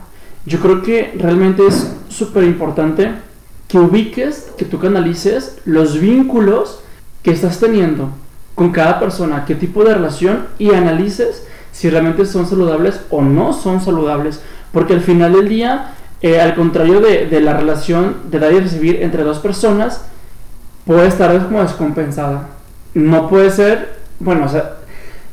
Yo 0.46 0.60
creo 0.60 0.82
que 0.82 1.14
realmente 1.18 1.66
es 1.68 1.96
súper 2.10 2.44
importante 2.44 3.12
que 3.68 3.78
ubiques, 3.78 4.52
que 4.58 4.66
tú 4.66 4.80
canalices 4.80 5.58
los 5.66 6.00
vínculos 6.00 6.82
que 7.22 7.32
estás 7.32 7.60
teniendo 7.60 8.10
con 8.56 8.72
cada 8.72 9.00
persona, 9.00 9.46
qué 9.46 9.56
tipo 9.56 9.84
de 9.84 9.94
relación 9.94 10.48
y 10.60 10.74
analices 10.74 11.48
si 11.72 11.90
realmente 11.90 12.26
son 12.26 12.46
saludables 12.46 13.02
o 13.10 13.22
no 13.22 13.54
son 13.54 13.82
saludables. 13.82 14.42
Porque 14.72 14.94
al 14.94 15.02
final 15.02 15.34
del 15.34 15.50
día, 15.50 15.94
eh, 16.22 16.42
al 16.42 16.56
contrario 16.56 17.00
de, 17.00 17.26
de, 17.26 17.42
la 17.42 17.54
relación 17.54 18.18
de 18.30 18.40
dar 18.40 18.54
y 18.54 18.60
recibir 18.60 19.02
entre 19.02 19.24
dos 19.24 19.40
personas, 19.40 20.06
puede 20.86 21.08
estar 21.08 21.46
como 21.46 21.62
descompensada. 21.62 22.50
No 22.94 23.30
puede 23.30 23.50
ser, 23.52 23.96
bueno, 24.20 24.46
o 24.46 24.50
sea, 24.50 24.78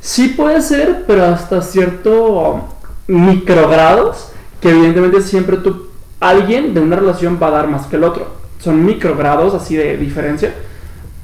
sí 0.01 0.29
puede 0.29 0.63
ser, 0.63 1.05
pero 1.07 1.25
hasta 1.27 1.63
cierto 1.63 2.69
microgrados, 3.07 4.33
que 4.61 4.71
evidentemente 4.71 5.23
siempre 5.23 5.59
tú, 5.59 5.89
alguien 6.21 6.75
de 6.75 6.81
una 6.81 6.97
relación 6.97 7.39
va 7.43 7.49
a 7.49 7.53
dar 7.53 7.69
más 7.69 7.87
que 7.87 7.97
el 7.97 8.05
otro. 8.05 8.41
Son 8.59 8.85
microgrados 8.85 9.55
así 9.55 9.77
de 9.77 9.97
diferencia, 9.97 10.55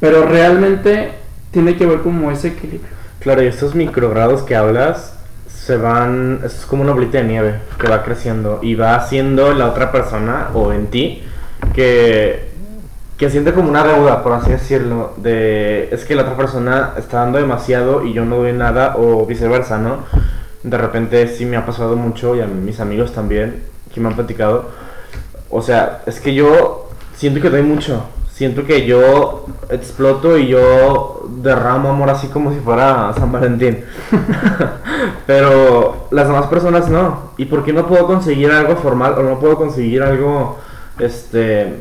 pero 0.00 0.26
realmente 0.26 1.12
tiene 1.50 1.76
que 1.76 1.86
ver 1.86 2.00
como 2.00 2.30
ese 2.30 2.48
equilibrio. 2.48 2.90
Claro, 3.20 3.42
y 3.42 3.46
estos 3.46 3.74
microgrados 3.74 4.42
que 4.42 4.54
hablas 4.56 5.14
se 5.48 5.76
van, 5.76 6.40
es 6.44 6.64
como 6.66 6.82
una 6.82 6.92
bolita 6.92 7.18
de 7.18 7.24
nieve 7.24 7.54
que 7.78 7.88
va 7.88 8.04
creciendo 8.04 8.60
y 8.62 8.74
va 8.74 8.94
haciendo 8.94 9.52
la 9.52 9.66
otra 9.66 9.90
persona 9.90 10.50
o 10.54 10.72
en 10.72 10.86
ti 10.88 11.24
que, 11.74 12.50
que 13.16 13.30
siente 13.30 13.54
como 13.54 13.70
una 13.70 13.82
deuda, 13.82 14.22
por 14.22 14.32
así 14.32 14.50
decirlo, 14.50 15.14
de 15.16 15.88
es 15.90 16.04
que 16.04 16.14
la 16.14 16.22
otra 16.22 16.36
persona 16.36 16.92
está 16.98 17.20
dando 17.20 17.38
demasiado 17.38 18.04
y 18.04 18.12
yo 18.12 18.24
no 18.24 18.36
doy 18.36 18.52
nada 18.52 18.96
o 18.98 19.24
viceversa, 19.24 19.78
¿no? 19.78 20.00
De 20.62 20.76
repente 20.76 21.26
sí 21.28 21.46
me 21.46 21.56
ha 21.56 21.64
pasado 21.64 21.96
mucho 21.96 22.36
y 22.36 22.42
a 22.42 22.46
mis 22.46 22.78
amigos 22.80 23.12
también 23.12 23.62
que 23.94 24.00
me 24.00 24.08
han 24.08 24.16
platicado. 24.16 24.70
O 25.48 25.62
sea, 25.62 26.02
es 26.04 26.20
que 26.20 26.34
yo 26.34 26.90
siento 27.14 27.40
que 27.40 27.48
doy 27.48 27.62
mucho, 27.62 28.04
siento 28.30 28.64
que 28.64 28.84
yo 28.84 29.46
exploto 29.70 30.36
y 30.36 30.48
yo 30.48 31.26
derramo 31.38 31.88
amor 31.88 32.10
así 32.10 32.28
como 32.28 32.52
si 32.52 32.58
fuera 32.58 33.14
San 33.14 33.32
Valentín. 33.32 33.82
Pero 35.26 36.08
las 36.10 36.26
demás 36.26 36.46
personas 36.48 36.90
no. 36.90 37.30
¿Y 37.38 37.46
por 37.46 37.64
qué 37.64 37.72
no 37.72 37.86
puedo 37.86 38.06
conseguir 38.06 38.50
algo 38.50 38.76
formal 38.76 39.14
o 39.16 39.22
no 39.22 39.38
puedo 39.38 39.56
conseguir 39.56 40.02
algo 40.02 40.58
este 40.98 41.76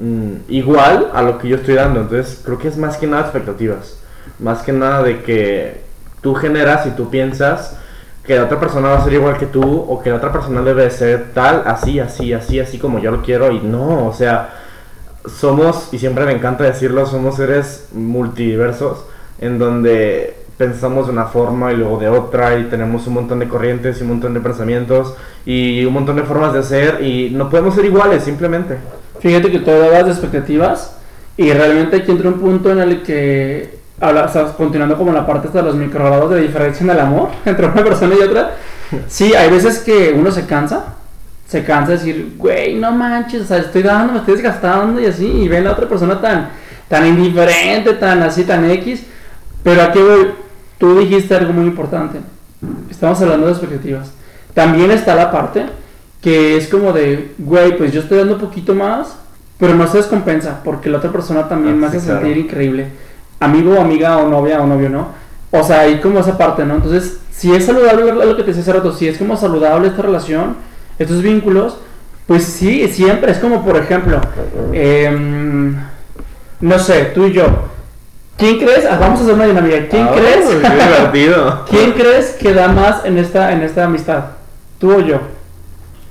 mm, 0.00 0.34
igual 0.48 1.10
a 1.14 1.22
lo 1.22 1.38
que 1.38 1.48
yo 1.48 1.56
estoy 1.56 1.74
dando? 1.74 2.00
Entonces, 2.00 2.40
creo 2.44 2.58
que 2.58 2.68
es 2.68 2.76
más 2.76 2.96
que 2.96 3.06
nada 3.06 3.22
expectativas. 3.22 3.98
Más 4.38 4.62
que 4.62 4.72
nada 4.72 5.02
de 5.02 5.22
que 5.22 5.82
tú 6.20 6.34
generas 6.34 6.86
y 6.86 6.90
tú 6.90 7.10
piensas 7.10 7.76
que 8.24 8.36
la 8.36 8.44
otra 8.44 8.60
persona 8.60 8.90
va 8.90 8.98
a 8.98 9.04
ser 9.04 9.14
igual 9.14 9.38
que 9.38 9.46
tú 9.46 9.62
o 9.62 10.00
que 10.02 10.10
la 10.10 10.16
otra 10.16 10.32
persona 10.32 10.62
debe 10.62 10.90
ser 10.90 11.32
tal, 11.32 11.62
así, 11.66 11.98
así, 12.00 12.32
así, 12.32 12.60
así 12.60 12.78
como 12.78 12.98
yo 12.98 13.10
lo 13.10 13.22
quiero 13.22 13.50
y 13.50 13.60
no, 13.60 14.06
o 14.06 14.12
sea, 14.12 14.50
somos, 15.26 15.88
y 15.92 15.98
siempre 15.98 16.24
me 16.26 16.32
encanta 16.32 16.64
decirlo, 16.64 17.06
somos 17.06 17.36
seres 17.36 17.88
multiversos 17.92 19.04
en 19.40 19.58
donde 19.58 20.36
pensamos 20.58 21.06
de 21.06 21.12
una 21.12 21.24
forma 21.24 21.72
y 21.72 21.76
luego 21.76 21.98
de 21.98 22.08
otra 22.10 22.58
y 22.58 22.64
tenemos 22.64 23.06
un 23.06 23.14
montón 23.14 23.38
de 23.38 23.48
corrientes 23.48 23.98
y 23.98 24.02
un 24.02 24.10
montón 24.10 24.34
de 24.34 24.40
pensamientos 24.40 25.14
y 25.46 25.84
un 25.86 25.94
montón 25.94 26.16
de 26.16 26.22
formas 26.22 26.52
de 26.52 26.62
ser 26.62 27.02
y 27.02 27.30
no 27.30 27.48
podemos 27.48 27.74
ser 27.74 27.86
iguales 27.86 28.22
simplemente. 28.22 28.76
Fíjate 29.20 29.50
que 29.50 29.60
todo 29.60 29.84
hablas 29.84 30.06
de 30.06 30.12
expectativas 30.12 30.96
y 31.36 31.52
realmente 31.52 31.96
aquí 31.96 32.10
entra 32.10 32.28
un 32.28 32.40
punto 32.40 32.72
en 32.72 32.80
el 32.80 33.02
que 33.02 33.78
habla, 34.00 34.24
estás 34.24 34.52
continuando 34.52 34.96
como 34.96 35.12
la 35.12 35.26
parte 35.26 35.48
de 35.48 35.62
los 35.62 35.74
microgrados 35.76 36.30
de 36.30 36.40
diferencia 36.40 36.84
en 36.84 36.90
el 36.90 37.00
amor 37.00 37.30
entre 37.44 37.66
una 37.66 37.84
persona 37.84 38.14
y 38.18 38.22
otra. 38.22 38.54
Sí, 39.08 39.34
hay 39.34 39.50
veces 39.50 39.78
que 39.80 40.14
uno 40.16 40.30
se 40.32 40.46
cansa 40.46 40.96
se 41.50 41.64
cansa 41.64 41.90
de 41.90 41.98
decir, 41.98 42.34
güey, 42.38 42.76
no 42.76 42.92
manches, 42.92 43.42
o 43.42 43.44
sea, 43.44 43.58
estoy 43.58 43.82
dando, 43.82 44.12
me 44.12 44.18
estoy 44.20 44.34
desgastando 44.34 45.00
y 45.00 45.06
así, 45.06 45.26
y 45.26 45.48
ven 45.48 45.64
la 45.64 45.72
otra 45.72 45.88
persona 45.88 46.20
tan, 46.20 46.48
tan 46.86 47.04
indiferente, 47.04 47.94
tan 47.94 48.22
así, 48.22 48.44
tan 48.44 48.70
X. 48.70 49.02
Pero 49.64 49.82
aquí, 49.82 49.98
tú 50.78 51.00
dijiste 51.00 51.34
algo 51.34 51.52
muy 51.52 51.64
importante. 51.64 52.20
Estamos 52.88 53.20
hablando 53.20 53.46
de 53.46 53.52
expectativas. 53.52 54.12
También 54.54 54.92
está 54.92 55.16
la 55.16 55.32
parte 55.32 55.66
que 56.20 56.56
es 56.56 56.68
como 56.68 56.92
de, 56.92 57.32
güey, 57.38 57.76
pues 57.76 57.92
yo 57.92 58.00
estoy 58.00 58.18
dando 58.18 58.34
un 58.34 58.40
poquito 58.40 58.74
más, 58.74 59.16
pero 59.58 59.74
no 59.74 59.86
se 59.86 59.98
descompensa, 59.98 60.62
porque 60.62 60.90
la 60.90 60.98
otra 60.98 61.12
persona 61.12 61.48
también 61.48 61.74
ah, 61.74 61.78
me 61.78 61.86
hace 61.86 62.00
sentir 62.00 62.36
increíble. 62.36 62.88
Amigo 63.40 63.74
o 63.74 63.80
amiga 63.80 64.18
o 64.18 64.28
novia 64.28 64.60
o 64.60 64.66
novio, 64.66 64.90
¿no? 64.90 65.08
O 65.50 65.62
sea, 65.62 65.80
hay 65.80 66.00
como 66.00 66.20
esa 66.20 66.36
parte, 66.36 66.64
¿no? 66.64 66.74
Entonces, 66.76 67.20
si 67.30 67.54
es 67.54 67.64
saludable 67.64 68.12
lo 68.12 68.36
que 68.36 68.42
te 68.42 68.48
decía 68.48 68.62
hace 68.62 68.72
rato, 68.72 68.92
si 68.92 69.08
es 69.08 69.18
como 69.18 69.36
saludable 69.36 69.88
esta 69.88 70.02
relación, 70.02 70.56
estos 70.98 71.22
vínculos, 71.22 71.78
pues 72.26 72.44
sí, 72.44 72.86
siempre 72.88 73.32
es 73.32 73.38
como, 73.38 73.64
por 73.64 73.76
ejemplo, 73.76 74.20
em, 74.72 75.76
no 76.60 76.78
sé, 76.78 77.06
tú 77.14 77.24
y 77.26 77.32
yo. 77.32 77.46
¿Quién 78.36 78.58
crees? 78.58 78.86
Ah, 78.86 78.98
vamos 79.00 79.20
a 79.20 79.22
hacer 79.24 79.34
una 79.34 79.46
dinámica. 79.46 79.88
¿Quién 79.88 80.06
ah, 80.06 80.12
crees? 80.14 80.46
¿Quién 81.68 81.92
crees 81.92 82.30
que 82.32 82.54
da 82.54 82.68
más 82.68 83.04
en 83.04 83.18
esta, 83.18 83.52
en 83.52 83.62
esta 83.62 83.84
amistad? 83.84 84.24
¿Tú 84.78 84.92
o 84.92 85.00
yo? 85.00 85.20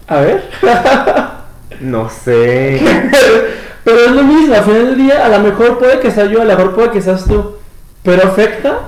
A 0.10 0.22
ver. 0.22 0.44
no 1.82 2.10
sé. 2.10 2.82
pero 3.84 3.98
es 3.98 4.12
lo 4.12 4.24
mismo, 4.24 4.56
al 4.56 4.64
final 4.64 4.86
del 4.88 4.98
día, 4.98 5.26
a 5.26 5.30
lo 5.30 5.40
mejor 5.40 5.78
puede 5.78 6.00
que 6.00 6.12
sea 6.12 6.26
yo, 6.26 6.42
a 6.42 6.46
lo 6.46 6.56
mejor 6.56 6.76
puede 6.76 6.92
que 6.92 7.02
seas 7.02 7.26
tú. 7.26 7.58
Pero 8.04 8.28
afecta. 8.28 8.80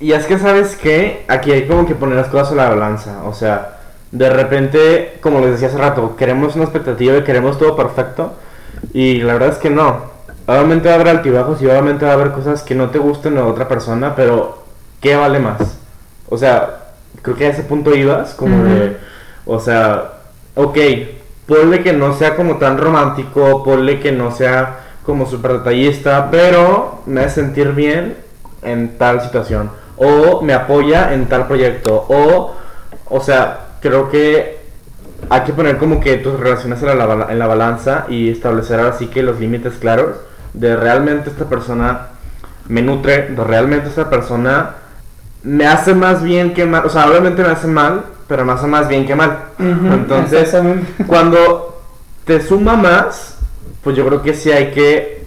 Y 0.00 0.12
es 0.12 0.26
que, 0.26 0.38
¿sabes 0.38 0.76
qué? 0.76 1.24
Aquí 1.28 1.52
hay 1.52 1.68
como 1.68 1.86
que 1.86 1.94
poner 1.94 2.16
las 2.16 2.26
cosas 2.26 2.52
a 2.52 2.56
la 2.56 2.68
balanza. 2.70 3.22
O 3.24 3.32
sea, 3.32 3.78
de 4.10 4.28
repente, 4.30 5.18
como 5.20 5.38
les 5.40 5.52
decía 5.52 5.68
hace 5.68 5.78
rato, 5.78 6.16
queremos 6.16 6.56
una 6.56 6.64
expectativa 6.64 7.16
y 7.16 7.22
queremos 7.22 7.56
todo 7.56 7.76
perfecto. 7.76 8.34
Y 8.92 9.20
la 9.22 9.34
verdad 9.34 9.50
es 9.50 9.58
que 9.58 9.70
no. 9.70 10.10
Obviamente 10.46 10.88
va 10.88 10.94
a 10.94 10.96
haber 10.96 11.08
altibajos 11.08 11.62
y 11.62 11.66
obviamente 11.66 12.04
va 12.04 12.10
a 12.10 12.14
haber 12.14 12.32
cosas 12.32 12.64
que 12.64 12.74
no 12.74 12.90
te 12.90 12.98
gusten 12.98 13.38
a 13.38 13.46
otra 13.46 13.68
persona, 13.68 14.16
pero 14.16 14.64
¿qué 15.00 15.14
vale 15.14 15.38
más? 15.38 15.78
O 16.28 16.36
sea, 16.36 16.80
creo 17.22 17.36
que 17.36 17.46
a 17.46 17.50
ese 17.50 17.62
punto 17.62 17.94
ibas, 17.94 18.34
como 18.34 18.64
de, 18.64 18.96
o 19.46 19.60
sea, 19.60 20.21
ok, 20.54 20.78
ponle 21.46 21.82
que 21.82 21.92
no 21.92 22.14
sea 22.14 22.36
como 22.36 22.56
tan 22.56 22.78
romántico, 22.78 23.62
ponle 23.64 24.00
que 24.00 24.12
no 24.12 24.30
sea 24.30 24.80
como 25.04 25.26
súper 25.26 25.58
detallista, 25.58 26.28
pero 26.30 27.02
me 27.06 27.22
hace 27.22 27.42
sentir 27.42 27.72
bien 27.72 28.16
en 28.62 28.96
tal 28.98 29.20
situación, 29.20 29.70
o 29.96 30.40
me 30.42 30.52
apoya 30.52 31.12
en 31.12 31.26
tal 31.26 31.46
proyecto, 31.46 32.06
o, 32.08 32.54
o 33.08 33.20
sea, 33.20 33.72
creo 33.80 34.08
que 34.08 34.62
hay 35.28 35.40
que 35.42 35.52
poner 35.52 35.78
como 35.78 36.00
que 36.00 36.16
tus 36.18 36.38
relaciones 36.38 36.82
en 36.82 36.98
la, 37.38 37.46
balanza 37.46 38.06
y 38.08 38.30
establecer 38.30 38.80
así 38.80 39.06
que 39.06 39.22
los 39.22 39.38
límites 39.40 39.74
claros 39.74 40.16
de 40.52 40.76
realmente 40.76 41.30
esta 41.30 41.46
persona 41.46 42.08
me 42.68 42.82
nutre, 42.82 43.28
de 43.28 43.44
realmente 43.44 43.88
esta 43.88 44.10
persona 44.10 44.76
me 45.42 45.66
hace 45.66 45.94
más 45.94 46.22
bien 46.22 46.54
que 46.54 46.66
mal, 46.66 46.86
o 46.86 46.88
sea, 46.88 47.08
obviamente 47.08 47.42
me 47.42 47.48
hace 47.48 47.66
mal, 47.66 48.04
pero 48.26 48.44
me 48.44 48.52
hace 48.52 48.66
más 48.66 48.88
bien 48.88 49.06
que 49.06 49.14
mal. 49.14 49.44
Entonces, 49.58 50.54
cuando 51.06 51.82
te 52.24 52.40
suma 52.40 52.76
más, 52.76 53.38
pues 53.82 53.96
yo 53.96 54.06
creo 54.06 54.22
que 54.22 54.34
sí 54.34 54.50
hay 54.50 54.70
que, 54.70 55.26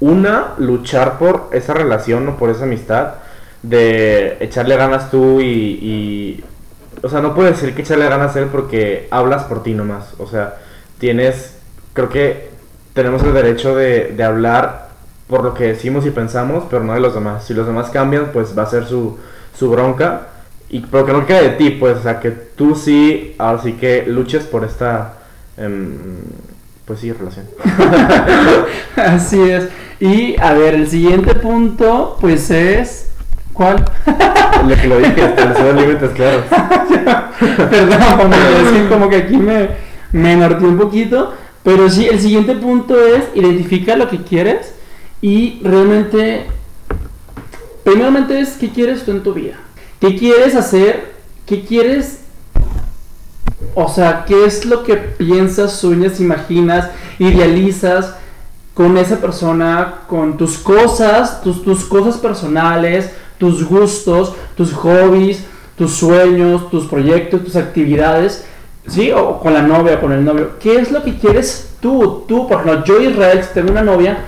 una, 0.00 0.54
luchar 0.58 1.18
por 1.18 1.48
esa 1.52 1.74
relación 1.74 2.28
o 2.28 2.36
por 2.36 2.50
esa 2.50 2.64
amistad, 2.64 3.14
de 3.62 4.36
echarle 4.40 4.76
ganas 4.76 5.10
tú 5.10 5.40
y 5.40 6.44
o 7.02 7.08
sea, 7.08 7.20
no 7.20 7.34
puedes 7.34 7.60
decir 7.60 7.74
que 7.74 7.82
echarle 7.82 8.08
ganas 8.08 8.34
a 8.34 8.40
él 8.40 8.48
porque 8.50 9.08
hablas 9.10 9.44
por 9.44 9.62
ti 9.62 9.74
nomás. 9.74 10.14
O 10.18 10.26
sea, 10.26 10.56
tienes, 10.98 11.56
creo 11.92 12.08
que 12.08 12.50
tenemos 12.94 13.22
el 13.22 13.32
derecho 13.32 13.74
de, 13.76 14.12
de 14.16 14.24
hablar 14.24 14.88
por 15.26 15.44
lo 15.44 15.54
que 15.54 15.64
decimos 15.64 16.06
y 16.06 16.10
pensamos, 16.10 16.64
pero 16.68 16.82
no 16.84 16.94
de 16.94 17.00
los 17.00 17.14
demás. 17.14 17.44
Si 17.44 17.54
los 17.54 17.66
demás 17.66 17.90
cambian, 17.90 18.30
pues 18.32 18.56
va 18.56 18.62
a 18.62 18.66
ser 18.66 18.86
su, 18.86 19.18
su 19.56 19.70
bronca. 19.70 20.28
Y 20.70 20.80
pero 20.80 21.06
que 21.06 21.12
no 21.12 21.26
quede 21.26 21.42
de 21.42 21.48
ti, 21.50 21.70
pues, 21.70 21.98
o 21.98 22.02
sea, 22.02 22.20
que 22.20 22.30
tú 22.30 22.74
sí, 22.74 23.34
ahora 23.38 23.62
sí 23.62 23.72
que 23.74 24.04
luches 24.06 24.44
por 24.44 24.64
esta, 24.64 25.14
em, 25.56 25.96
pues 26.84 27.00
sí, 27.00 27.12
relación. 27.12 27.46
Así 28.96 29.40
es. 29.40 29.68
Y 30.00 30.38
a 30.40 30.52
ver, 30.52 30.74
el 30.74 30.88
siguiente 30.88 31.34
punto, 31.34 32.18
pues 32.20 32.50
es 32.50 33.08
¿Cuál? 33.58 33.84
Lo 34.68 34.76
que 34.76 34.86
lo 34.86 34.98
dije, 34.98 35.24
establecer 35.24 35.74
límites 35.74 36.10
claros. 36.10 36.44
Perdón, 37.70 38.32
es 38.32 38.70
que 38.70 38.88
como 38.88 39.08
que 39.08 39.16
aquí 39.16 39.36
me, 39.36 39.70
me 40.12 40.46
un 40.46 40.78
poquito. 40.78 41.34
Pero 41.64 41.90
sí, 41.90 42.06
el 42.06 42.20
siguiente 42.20 42.54
punto 42.54 42.96
es 42.96 43.24
identifica 43.34 43.96
lo 43.96 44.08
que 44.08 44.22
quieres 44.22 44.74
y 45.20 45.60
realmente, 45.64 46.46
primeramente 47.82 48.38
es 48.38 48.50
qué 48.50 48.70
quieres 48.70 49.04
tú 49.04 49.10
en 49.10 49.24
tu 49.24 49.34
vida. 49.34 49.56
¿Qué 50.00 50.16
quieres 50.16 50.54
hacer? 50.54 51.14
¿Qué 51.44 51.64
quieres? 51.64 52.20
O 53.74 53.88
sea, 53.88 54.24
¿qué 54.26 54.44
es 54.44 54.64
lo 54.64 54.84
que 54.84 54.96
piensas, 54.96 55.72
sueñas, 55.72 56.20
imaginas, 56.20 56.90
idealizas 57.18 58.14
con 58.74 58.96
esa 58.96 59.16
persona, 59.16 60.02
con 60.06 60.36
tus 60.36 60.58
cosas, 60.58 61.42
tus, 61.42 61.64
tus 61.64 61.84
cosas 61.84 62.18
personales, 62.18 63.10
tus 63.38 63.64
gustos, 63.64 64.34
tus 64.56 64.72
hobbies, 64.72 65.44
tus 65.76 65.94
sueños, 65.94 66.70
tus 66.70 66.86
proyectos, 66.86 67.44
tus 67.44 67.56
actividades? 67.56 68.44
¿Sí? 68.86 69.10
O 69.10 69.40
con 69.40 69.52
la 69.52 69.62
novia, 69.62 70.00
con 70.00 70.12
el 70.12 70.24
novio. 70.24 70.52
¿Qué 70.60 70.76
es 70.76 70.92
lo 70.92 71.02
que 71.02 71.18
quieres 71.18 71.70
tú? 71.80 72.24
Tú, 72.28 72.46
por 72.46 72.60
ejemplo, 72.60 72.84
yo 72.84 73.00
Israel, 73.00 73.42
si 73.42 73.52
tengo 73.52 73.72
una 73.72 73.82
novia, 73.82 74.18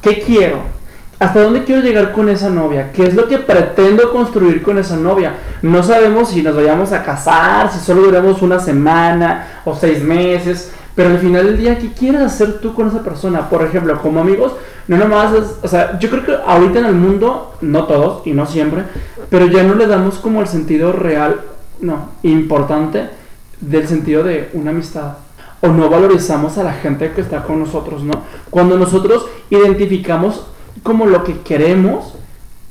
¿qué 0.00 0.20
quiero? 0.20 0.77
¿Hasta 1.18 1.42
dónde 1.42 1.64
quiero 1.64 1.82
llegar 1.82 2.12
con 2.12 2.28
esa 2.28 2.48
novia? 2.48 2.92
¿Qué 2.92 3.04
es 3.04 3.14
lo 3.14 3.26
que 3.26 3.38
pretendo 3.38 4.12
construir 4.12 4.62
con 4.62 4.78
esa 4.78 4.96
novia? 4.96 5.34
No 5.62 5.82
sabemos 5.82 6.30
si 6.30 6.44
nos 6.44 6.54
vayamos 6.54 6.92
a 6.92 7.02
casar, 7.02 7.72
si 7.72 7.80
solo 7.80 8.02
duremos 8.02 8.40
una 8.40 8.60
semana 8.60 9.62
o 9.64 9.74
seis 9.74 10.00
meses, 10.00 10.70
pero 10.94 11.10
al 11.10 11.18
final 11.18 11.46
del 11.46 11.58
día, 11.58 11.78
¿qué 11.78 11.92
quieres 11.92 12.20
hacer 12.20 12.60
tú 12.60 12.72
con 12.72 12.88
esa 12.88 13.02
persona? 13.02 13.48
Por 13.48 13.64
ejemplo, 13.64 14.00
como 14.00 14.20
amigos, 14.20 14.52
no 14.86 14.96
nomás 14.96 15.34
es, 15.34 15.56
o 15.62 15.66
sea, 15.66 15.98
yo 15.98 16.08
creo 16.08 16.24
que 16.24 16.36
ahorita 16.46 16.78
en 16.78 16.86
el 16.86 16.94
mundo, 16.94 17.54
no 17.62 17.84
todos 17.84 18.24
y 18.24 18.32
no 18.32 18.46
siempre, 18.46 18.84
pero 19.28 19.46
ya 19.46 19.64
no 19.64 19.74
le 19.74 19.88
damos 19.88 20.18
como 20.18 20.40
el 20.40 20.46
sentido 20.46 20.92
real, 20.92 21.40
no, 21.80 22.10
importante 22.22 23.10
del 23.60 23.88
sentido 23.88 24.22
de 24.22 24.50
una 24.52 24.70
amistad. 24.70 25.18
O 25.60 25.68
no 25.68 25.90
valorizamos 25.90 26.58
a 26.58 26.62
la 26.62 26.72
gente 26.72 27.10
que 27.10 27.22
está 27.22 27.42
con 27.42 27.58
nosotros, 27.58 28.04
¿no? 28.04 28.22
Cuando 28.50 28.78
nosotros 28.78 29.26
identificamos 29.50 30.46
como 30.82 31.06
lo 31.06 31.24
que 31.24 31.40
queremos, 31.40 32.14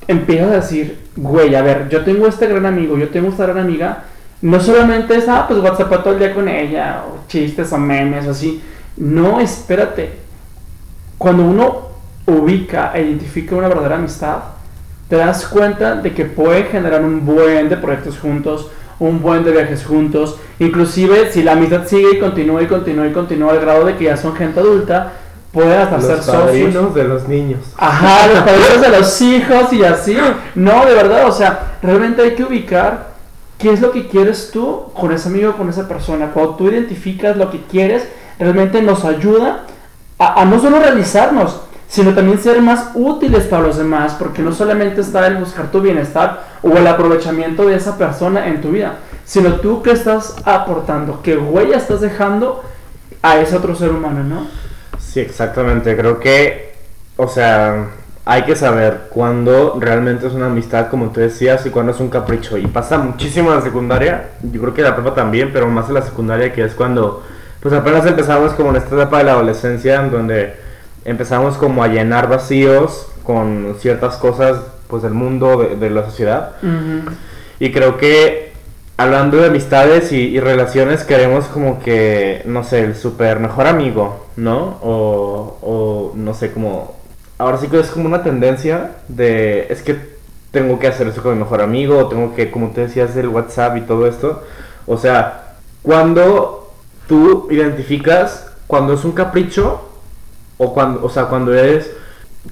empiezas 0.08 0.52
a 0.52 0.56
decir, 0.56 1.00
güey, 1.16 1.54
a 1.56 1.62
ver, 1.62 1.90
yo 1.90 2.04
tengo 2.04 2.28
este 2.28 2.48
gran 2.48 2.66
amigo, 2.66 2.98
yo 2.98 3.10
tengo 3.10 3.30
esta 3.30 3.46
gran 3.46 3.60
amiga, 3.60 4.04
no 4.42 4.60
solamente 4.60 5.16
es, 5.16 5.28
ah, 5.28 5.46
pues 5.48 5.60
WhatsApp 5.60 6.04
todo 6.04 6.14
el 6.14 6.20
día 6.20 6.34
con 6.34 6.48
ella, 6.48 7.04
o 7.08 7.28
chistes 7.28 7.74
o 7.74 7.78
memes, 7.78 8.28
o 8.28 8.32
así. 8.32 8.62
No, 8.96 9.40
espérate. 9.40 10.12
Cuando 11.18 11.44
uno 11.44 11.88
ubica 12.26 12.92
e 12.94 13.04
identifica 13.04 13.56
una 13.56 13.68
verdadera 13.68 13.96
amistad, 13.96 14.38
te 15.10 15.16
das 15.16 15.48
cuenta 15.48 15.96
de 15.96 16.14
que 16.14 16.26
puede 16.26 16.66
generar 16.66 17.04
un 17.04 17.26
buen 17.26 17.70
de 17.70 17.78
proyectos 17.78 18.20
juntos, 18.20 18.70
un 19.00 19.22
buen 19.22 19.44
de 19.44 19.52
viajes 19.52 19.86
juntos, 19.86 20.38
inclusive 20.60 21.32
si 21.32 21.44
la 21.44 21.54
amistad 21.54 21.88
sigue 21.88 22.16
y 22.16 22.20
continúa 22.20 22.62
y 22.62 22.68
continúa 22.68 23.08
y 23.08 23.14
continúa 23.14 23.52
al 23.54 23.62
grado 23.62 23.86
de 23.86 23.96
que 23.96 24.06
ya 24.06 24.18
son 24.18 24.36
gente 24.36 24.60
adulta, 24.60 25.14
pueden 25.58 25.82
hasta 25.82 26.00
ser 26.00 26.22
socios. 26.22 26.94
de 26.94 27.04
los 27.04 27.28
niños. 27.28 27.62
Ajá, 27.78 28.28
los 28.28 28.40
padrinos 28.44 28.80
de 28.80 28.90
los 28.90 29.22
hijos 29.22 29.74
y 29.74 29.84
así. 29.84 30.16
No, 30.54 30.86
de 30.86 30.94
verdad, 30.94 31.28
o 31.28 31.32
sea, 31.32 31.78
realmente 31.82 32.22
hay 32.22 32.36
que 32.36 32.44
ubicar 32.44 33.08
qué 33.58 33.74
es 33.74 33.82
lo 33.82 33.92
que 33.92 34.08
quieres 34.08 34.52
tú 34.54 34.92
con 34.94 35.12
ese 35.12 35.30
amigo, 35.30 35.54
con 35.54 35.68
esa 35.68 35.88
persona. 35.88 36.30
Cuando 36.32 36.56
tú 36.56 36.70
identificas 36.70 37.38
lo 37.38 37.50
que 37.50 37.62
quieres, 37.64 38.08
realmente 38.38 38.84
nos 38.84 39.04
ayuda 39.04 39.64
a, 40.20 40.46
no 40.46 40.60
solo 40.60 40.80
realizarnos, 40.80 41.62
sino 41.88 42.14
también 42.14 42.38
ser 42.38 42.62
más 42.62 42.92
útiles 42.94 43.46
para 43.46 43.64
los 43.64 43.78
demás, 43.78 44.16
porque 44.20 44.44
no 44.44 44.54
solamente 44.54 45.02
está 45.02 45.26
el 45.26 45.38
buscar 45.38 45.72
tu 45.72 45.82
bienestar 45.82 46.44
o 46.62 46.70
el 46.78 46.86
aprovechamiento 46.86 47.66
de 47.66 47.78
esa 47.78 47.98
persona 47.98 48.48
en 48.48 48.62
tu 48.62 48.70
vida, 48.74 48.98
sino 49.26 49.54
tú 49.54 49.82
que 49.82 49.90
estás 49.90 50.36
aportando, 50.46 51.22
qué 51.24 51.36
huella 51.36 51.78
estás 51.78 52.02
dejando 52.02 52.64
a 53.24 53.40
ese 53.40 53.56
otro 53.56 53.74
ser 53.74 53.90
humano, 53.90 54.24
¿no? 54.24 54.67
Sí, 55.18 55.22
exactamente. 55.22 55.98
Creo 55.98 56.20
que, 56.20 56.74
o 57.16 57.28
sea, 57.28 57.88
hay 58.24 58.44
que 58.44 58.56
saber 58.56 59.08
cuándo 59.10 59.76
realmente 59.80 60.28
es 60.28 60.34
una 60.34 60.46
amistad, 60.46 60.90
como 60.90 61.10
tú 61.10 61.22
decías, 61.22 61.66
y 61.66 61.72
cuándo 61.72 61.92
es 61.92 62.00
un 62.00 62.10
capricho. 62.10 62.56
Y 62.56 62.68
pasa 62.68 63.00
muchísimo 63.00 63.50
en 63.50 63.56
la 63.56 63.64
secundaria, 63.64 64.30
yo 64.44 64.62
creo 64.62 64.76
que 64.76 64.84
la 64.84 64.96
prepa 64.96 65.16
también, 65.16 65.50
pero 65.52 65.66
más 65.70 65.88
en 65.88 65.96
la 65.96 66.04
secundaria, 66.04 66.54
que 66.54 66.64
es 66.64 66.76
cuando, 66.76 67.24
pues 67.62 67.74
apenas 67.74 68.06
empezamos 68.06 68.54
como 68.54 68.70
en 68.70 68.76
esta 68.76 68.94
etapa 68.94 69.18
de 69.18 69.24
la 69.24 69.32
adolescencia, 69.32 69.96
en 70.02 70.12
donde 70.12 70.54
empezamos 71.04 71.58
como 71.58 71.82
a 71.84 71.88
llenar 71.88 72.30
vacíos 72.30 73.08
con 73.24 73.76
ciertas 73.80 74.18
cosas, 74.18 74.60
pues 74.88 75.02
del 75.02 75.16
mundo, 75.16 75.76
de, 75.80 75.90
la 75.90 76.06
sociedad. 76.06 76.58
Y 77.58 77.72
creo 77.72 77.98
que 77.98 78.47
hablando 78.98 79.38
de 79.38 79.48
amistades 79.48 80.12
y, 80.12 80.40
relaciones, 80.40 81.04
queremos 81.04 81.46
como 81.46 81.80
que, 81.80 82.42
no 82.46 82.64
sé, 82.64 82.84
el 82.84 82.96
super 82.96 83.40
mejor 83.40 83.68
amigo, 83.68 84.28
¿no? 84.36 84.80
O, 84.82 85.58
o, 85.62 86.12
no 86.16 86.34
sé, 86.34 86.52
como... 86.52 86.98
Ahora 87.38 87.60
sí 87.60 87.68
que 87.68 87.80
es 87.80 87.90
como 87.90 88.08
una 88.08 88.24
tendencia 88.24 88.96
de... 89.08 89.68
Es 89.70 89.84
que 89.84 90.18
tengo 90.52 90.80
que 90.80 90.88
hacer 90.88 91.08
eso 91.08 91.22
con 91.22 91.34
mi 91.34 91.40
mejor 91.40 91.62
amigo, 91.62 91.98
o 92.00 92.08
tengo 92.08 92.34
que, 92.36 92.50
como 92.50 92.72
te 92.72 92.82
decías, 92.82 93.16
el 93.16 93.28
WhatsApp 93.28 93.78
y 93.78 93.82
todo 93.82 94.08
esto. 94.08 94.44
O 94.88 94.98
sea, 94.98 95.56
cuando 95.84 96.74
tú 97.08 97.48
identificas 97.52 98.48
cuando 98.68 98.94
es 98.94 99.06
un 99.06 99.14
capricho, 99.14 99.82
o 100.58 100.74
cuando, 100.74 101.04
o 101.04 101.10
sea, 101.10 101.26
cuando 101.26 101.54
eres 101.54 101.92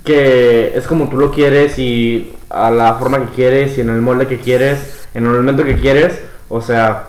que 0.04 0.74
es 0.76 0.88
como 0.88 1.10
tú 1.10 1.18
lo 1.18 1.32
quieres 1.32 1.78
y 1.80 2.34
a 2.50 2.70
la 2.72 2.96
forma 2.96 3.20
que 3.20 3.34
quieres 3.34 3.78
y 3.78 3.82
en 3.82 3.90
el 3.90 4.02
molde 4.02 4.28
que 4.28 4.40
quieres, 4.40 5.08
en 5.14 5.26
el 5.26 5.32
momento 5.32 5.64
que 5.64 5.76
quieres, 5.76 6.22
o 6.50 6.62
sea, 6.62 7.08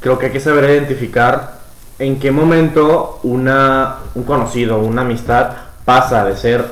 creo 0.00 0.18
que 0.18 0.26
hay 0.26 0.32
que 0.32 0.40
saber 0.40 0.70
identificar 0.70 1.58
en 1.98 2.18
qué 2.18 2.30
momento 2.30 3.20
una, 3.22 3.96
un 4.14 4.22
conocido, 4.22 4.78
una 4.78 5.02
amistad 5.02 5.50
pasa 5.84 6.24
de 6.24 6.36
ser 6.36 6.64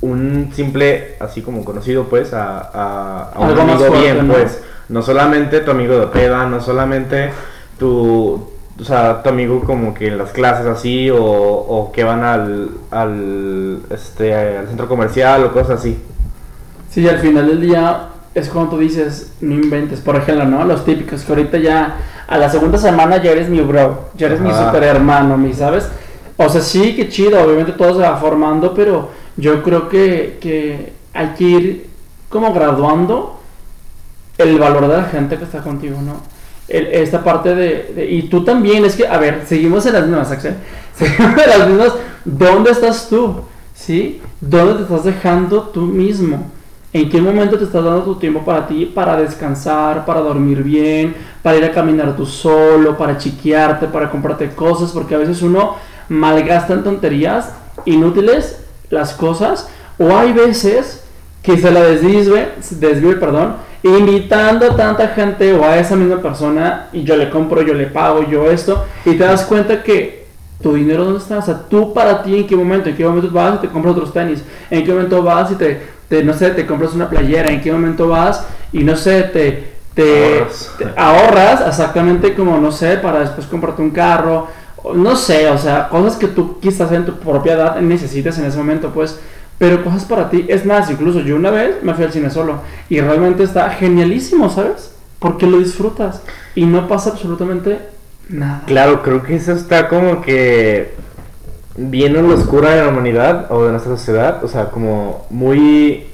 un 0.00 0.50
simple, 0.54 1.16
así 1.20 1.42
como 1.42 1.64
conocido, 1.64 2.04
pues, 2.04 2.32
a, 2.32 3.32
un 3.36 3.58
amigo 3.58 3.90
bien, 3.90 4.28
pues. 4.28 4.62
No 4.88 5.02
solamente 5.02 5.60
tu 5.60 5.70
amigo 5.70 5.98
de 5.98 6.06
peda, 6.06 6.46
no 6.46 6.62
solamente 6.62 7.30
tu, 7.78 8.48
o 8.80 8.84
sea, 8.84 9.22
tu 9.22 9.28
amigo 9.28 9.60
como 9.60 9.92
que 9.92 10.06
en 10.06 10.16
las 10.16 10.30
clases 10.30 10.66
así, 10.66 11.10
o, 11.10 11.22
o 11.22 11.92
que 11.92 12.04
van 12.04 12.24
al, 12.24 12.70
al, 12.90 13.82
este, 13.90 14.34
al 14.34 14.66
centro 14.66 14.88
comercial 14.88 15.44
o 15.44 15.52
cosas 15.52 15.80
así. 15.80 16.02
Sí, 16.90 17.06
al 17.06 17.18
final 17.18 17.48
del 17.48 17.60
día 17.60 18.08
es 18.38 18.48
como 18.48 18.68
tú 18.68 18.78
dices, 18.78 19.32
no 19.40 19.54
inventes, 19.54 20.00
por 20.00 20.16
ejemplo, 20.16 20.44
¿no? 20.44 20.64
Los 20.64 20.84
típicos, 20.84 21.22
que 21.22 21.32
ahorita 21.32 21.58
ya 21.58 21.96
a 22.26 22.38
la 22.38 22.50
segunda 22.50 22.78
semana 22.78 23.22
ya 23.22 23.32
eres 23.32 23.48
mi 23.48 23.60
bro, 23.60 24.10
ya 24.16 24.26
eres 24.26 24.40
mi 24.40 24.50
super 24.52 24.82
hermano, 24.82 25.36
mi, 25.36 25.52
¿sabes? 25.52 25.88
O 26.36 26.48
sea, 26.48 26.60
sí, 26.60 26.94
qué 26.94 27.08
chido, 27.08 27.42
obviamente 27.42 27.72
todo 27.72 27.94
se 27.94 28.00
va 28.00 28.16
formando, 28.16 28.74
pero 28.74 29.10
yo 29.36 29.62
creo 29.62 29.88
que, 29.88 30.38
que 30.40 30.92
hay 31.12 31.28
que 31.36 31.44
ir 31.44 31.90
como 32.28 32.52
graduando 32.52 33.40
el 34.36 34.58
valor 34.58 34.88
de 34.88 34.96
la 34.96 35.04
gente 35.04 35.36
que 35.36 35.44
está 35.44 35.62
contigo, 35.62 35.98
¿no? 36.00 36.38
esta 36.68 37.24
parte 37.24 37.54
de, 37.54 38.08
Y 38.10 38.28
tú 38.28 38.44
también, 38.44 38.84
es 38.84 38.94
que, 38.94 39.06
a 39.06 39.16
ver, 39.18 39.44
seguimos 39.46 39.86
en 39.86 39.94
las 39.94 40.06
mismas, 40.06 40.30
Axel. 40.30 40.54
Seguimos 40.94 41.42
en 41.42 41.58
las 41.58 41.68
mismas. 41.68 41.92
¿Dónde 42.24 42.70
estás 42.72 43.08
tú? 43.08 43.42
¿Sí? 43.74 44.20
¿Dónde 44.40 44.74
te 44.74 44.82
estás 44.82 45.04
dejando 45.04 45.62
tú 45.62 45.82
mismo? 45.82 46.50
¿En 46.90 47.10
qué 47.10 47.20
momento 47.20 47.58
te 47.58 47.64
estás 47.64 47.84
dando 47.84 48.02
tu 48.02 48.14
tiempo 48.14 48.44
para 48.46 48.66
ti, 48.66 48.86
para 48.86 49.16
descansar, 49.16 50.06
para 50.06 50.20
dormir 50.20 50.62
bien, 50.62 51.14
para 51.42 51.58
ir 51.58 51.64
a 51.64 51.72
caminar 51.72 52.16
tú 52.16 52.24
solo, 52.24 52.96
para 52.96 53.18
chiquearte, 53.18 53.88
para 53.88 54.10
comprarte 54.10 54.50
cosas? 54.54 54.92
Porque 54.92 55.14
a 55.14 55.18
veces 55.18 55.42
uno 55.42 55.76
malgasta 56.08 56.72
en 56.72 56.84
tonterías 56.84 57.52
inútiles 57.84 58.64
las 58.88 59.12
cosas, 59.12 59.68
o 59.98 60.16
hay 60.16 60.32
veces 60.32 61.04
que 61.42 61.58
se 61.58 61.70
la 61.70 61.82
desvive, 61.82 62.52
desvive, 62.70 63.16
perdón, 63.16 63.56
invitando 63.82 64.70
a 64.70 64.76
tanta 64.76 65.08
gente 65.08 65.52
o 65.52 65.64
a 65.64 65.78
esa 65.78 65.94
misma 65.94 66.22
persona 66.22 66.88
y 66.92 67.04
yo 67.04 67.16
le 67.16 67.28
compro, 67.28 67.60
yo 67.60 67.74
le 67.74 67.86
pago, 67.86 68.22
yo 68.28 68.50
esto, 68.50 68.86
y 69.04 69.10
te 69.10 69.24
das 69.24 69.44
cuenta 69.44 69.82
que 69.82 70.26
tu 70.62 70.74
dinero 70.74 71.04
dónde 71.04 71.20
está, 71.20 71.38
o 71.38 71.42
sea, 71.42 71.68
tú 71.68 71.92
para 71.92 72.22
ti 72.22 72.38
en 72.38 72.46
qué 72.46 72.56
momento, 72.56 72.88
en 72.88 72.96
qué 72.96 73.04
momento 73.04 73.30
vas 73.30 73.56
y 73.56 73.58
te 73.58 73.68
compras 73.68 73.94
otros 73.94 74.12
tenis, 74.12 74.42
en 74.70 74.84
qué 74.84 74.92
momento 74.92 75.22
vas 75.22 75.52
y 75.52 75.54
te 75.54 75.97
no 76.10 76.34
sé, 76.34 76.50
te 76.50 76.66
compras 76.66 76.94
una 76.94 77.08
playera, 77.08 77.52
en 77.52 77.60
qué 77.60 77.72
momento 77.72 78.08
vas 78.08 78.46
y 78.72 78.84
no 78.84 78.96
sé, 78.96 79.22
te, 79.24 79.72
te, 79.94 80.44
ahorras. 80.96 81.66
exactamente 81.66 82.34
como, 82.34 82.58
no 82.58 82.72
sé, 82.72 82.96
para 82.96 83.20
después 83.20 83.46
comprarte 83.46 83.82
un 83.82 83.90
carro, 83.90 84.48
no 84.94 85.16
sé, 85.16 85.48
o 85.48 85.58
sea, 85.58 85.88
cosas 85.88 86.16
que 86.16 86.28
tú 86.28 86.58
quizás 86.60 86.92
en 86.92 87.04
tu 87.04 87.18
propiedad 87.18 87.80
necesites 87.80 88.38
en 88.38 88.46
ese 88.46 88.58
momento, 88.58 88.90
pues, 88.90 89.18
pero 89.58 89.82
cosas 89.82 90.04
para 90.04 90.30
ti. 90.30 90.46
Es 90.48 90.64
más, 90.64 90.90
incluso 90.90 91.20
yo 91.20 91.36
una 91.36 91.50
vez 91.50 91.82
me 91.82 91.94
fui 91.94 92.04
al 92.04 92.12
cine 92.12 92.30
solo 92.30 92.60
y 92.88 93.00
realmente 93.00 93.42
está 93.42 93.70
genialísimo, 93.70 94.48
¿sabes? 94.48 94.92
Porque 95.18 95.46
lo 95.46 95.58
disfrutas 95.58 96.22
y 96.54 96.64
no 96.64 96.86
pasa 96.86 97.10
absolutamente 97.10 97.80
nada. 98.28 98.62
Claro, 98.66 99.02
creo 99.02 99.22
que 99.22 99.34
eso 99.34 99.52
está 99.52 99.88
como 99.88 100.22
que 100.22 100.94
viene 101.78 102.20
la 102.20 102.34
oscura 102.34 102.70
de 102.70 102.82
la 102.82 102.88
humanidad 102.88 103.46
o 103.50 103.64
de 103.64 103.70
nuestra 103.70 103.96
sociedad, 103.96 104.42
o 104.44 104.48
sea, 104.48 104.70
como 104.70 105.26
muy, 105.30 106.08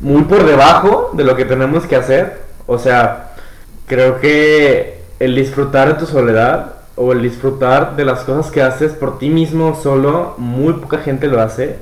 muy 0.00 0.22
por 0.22 0.44
debajo 0.44 1.10
de 1.14 1.24
lo 1.24 1.36
que 1.36 1.44
tenemos 1.44 1.86
que 1.86 1.96
hacer. 1.96 2.40
O 2.66 2.78
sea, 2.78 3.32
creo 3.86 4.20
que 4.20 5.00
el 5.20 5.34
disfrutar 5.34 5.88
de 5.88 5.94
tu 5.94 6.06
soledad 6.06 6.74
o 6.96 7.12
el 7.12 7.22
disfrutar 7.22 7.96
de 7.96 8.04
las 8.04 8.20
cosas 8.20 8.50
que 8.50 8.62
haces 8.62 8.92
por 8.92 9.18
ti 9.18 9.30
mismo 9.30 9.78
solo, 9.80 10.34
muy 10.36 10.74
poca 10.74 10.98
gente 10.98 11.28
lo 11.28 11.40
hace. 11.40 11.76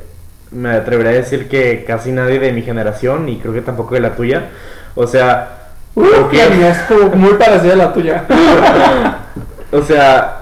Me 0.51 0.71
atrevería 0.71 1.13
a 1.13 1.15
decir 1.15 1.49
que 1.49 1.85
casi 1.87 2.13
nadie 2.13 2.39
de 2.39 2.53
mi 2.53 2.63
generación 2.63 3.29
y 3.29 3.39
creo 3.39 3.55
que 3.55 3.63
tampoco 3.63 3.95
de 3.95 4.01
la 4.01 4.15
tuya. 4.15 4.51
O 4.95 5.07
sea, 5.07 5.57
Uh, 5.95 6.05
es 6.33 7.17
muy 7.17 7.35
parecida 7.35 7.73
a 7.73 7.77
la 7.77 7.93
tuya. 7.93 8.25
o 9.73 9.83
sea, 9.83 10.40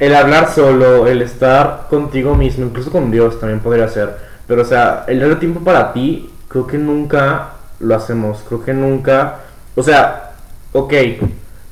el 0.00 0.14
hablar 0.14 0.48
solo, 0.48 1.06
el 1.06 1.20
estar 1.20 1.86
contigo 1.90 2.34
mismo, 2.34 2.64
incluso 2.64 2.90
con 2.90 3.10
Dios 3.10 3.38
también 3.38 3.60
podría 3.60 3.86
ser. 3.86 4.16
Pero, 4.46 4.62
o 4.62 4.64
sea, 4.64 5.04
el 5.06 5.20
dar 5.20 5.38
tiempo 5.38 5.60
para 5.60 5.92
ti, 5.92 6.30
creo 6.48 6.66
que 6.66 6.78
nunca 6.78 7.50
lo 7.80 7.94
hacemos. 7.94 8.42
Creo 8.48 8.64
que 8.64 8.72
nunca. 8.72 9.40
O 9.76 9.82
sea, 9.82 10.32
ok, 10.72 10.94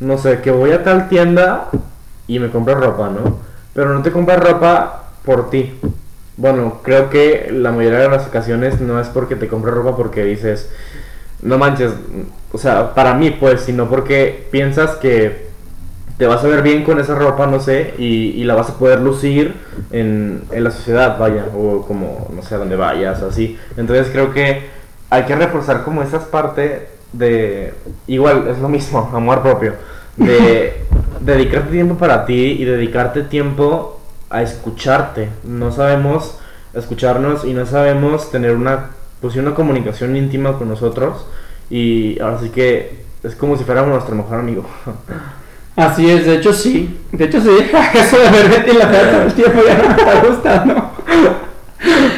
no 0.01 0.19
sé, 0.19 0.41
que 0.43 0.51
voy 0.51 0.73
a 0.73 0.85
tal 0.85 1.09
tienda 1.09 1.69
y 2.27 2.39
me 2.39 2.51
compro 2.51 2.75
ropa, 2.75 3.09
¿no? 3.09 3.39
Pero 3.73 3.95
no 3.95 4.03
te 4.03 4.13
compras 4.13 4.41
ropa 4.41 5.05
por 5.25 5.49
ti. 5.49 5.81
Bueno, 6.37 6.81
creo 6.83 7.09
que 7.09 7.49
la 7.51 7.73
mayoría 7.73 8.01
de 8.01 8.11
las 8.11 8.27
ocasiones 8.27 8.81
no 8.81 9.01
es 9.01 9.09
porque 9.09 9.37
te 9.37 9.49
compras 9.49 9.75
ropa 9.75 9.97
porque 9.97 10.23
dices, 10.23 10.71
no 11.41 11.57
manches, 11.57 11.93
o 12.53 12.59
sea, 12.59 12.95
para 12.95 13.15
mí 13.15 13.31
pues, 13.31 13.63
sino 13.63 13.89
porque 13.89 14.47
piensas 14.51 14.97
que 14.97 15.48
te 16.19 16.27
vas 16.27 16.43
a 16.45 16.49
ver 16.49 16.63
bien 16.63 16.85
con 16.85 16.99
esa 16.99 17.15
ropa, 17.15 17.47
no 17.47 17.61
sé, 17.61 17.95
y, 17.97 18.43
la 18.43 18.57
vas 18.57 18.71
a 18.71 18.75
poder 18.75 19.01
lucir 19.01 19.55
en, 19.93 20.43
en, 20.51 20.65
la 20.65 20.73
sociedad, 20.73 21.17
vaya, 21.17 21.47
o 21.57 21.87
como, 21.87 22.29
no 22.35 22.43
sé, 22.43 22.57
a 22.57 22.59
dónde 22.59 22.75
vayas, 22.75 23.23
así. 23.23 23.57
Entonces 23.77 24.09
creo 24.11 24.33
que 24.33 24.67
hay 25.11 25.23
que 25.23 25.37
reforzar 25.37 25.85
como 25.85 26.03
esas 26.03 26.25
partes 26.25 26.83
de, 27.13 27.73
igual, 28.09 28.49
es 28.49 28.59
lo 28.59 28.69
mismo, 28.69 29.11
amor 29.15 29.43
propio, 29.43 29.75
de 30.17 30.83
dedicarte 31.21 31.71
tiempo 31.71 31.95
para 31.95 32.27
ti 32.27 32.57
y 32.59 32.65
dedicarte 32.65 33.23
tiempo 33.23 34.01
a 34.29 34.43
escucharte. 34.43 35.29
No 35.45 35.71
sabemos 35.71 36.39
escucharnos 36.75 37.45
y 37.45 37.55
no 37.55 37.65
sabemos 37.65 38.31
tener 38.33 38.57
una, 38.57 38.91
pues, 39.21 39.37
una 39.37 39.55
comunicación 39.55 40.17
íntima 40.17 40.59
con 40.59 40.69
nosotros 40.69 41.27
y 41.71 42.19
ahora 42.21 42.41
sí 42.41 42.51
que 42.51 43.05
es 43.23 43.35
como 43.37 43.57
si 43.57 43.63
fuéramos 43.63 43.93
nuestro 43.93 44.17
mejor 44.17 44.41
amigo. 44.41 44.65
Así 45.79 46.11
es, 46.11 46.27
de 46.27 46.35
hecho 46.35 46.53
sí. 46.53 46.93
De 47.13 47.27
hecho 47.27 47.41
sí, 47.41 47.51
eso 47.95 48.19
de 48.19 48.49
verte 48.49 48.71
en 48.73 48.79
la 48.81 48.91
cara 48.91 49.11
todo 49.13 49.23
el 49.23 49.33
tiempo 49.33 49.61
ya 49.65 49.79
no 49.79 49.89
me 49.89 49.95
está 49.95 50.23
gustando. 50.29 50.91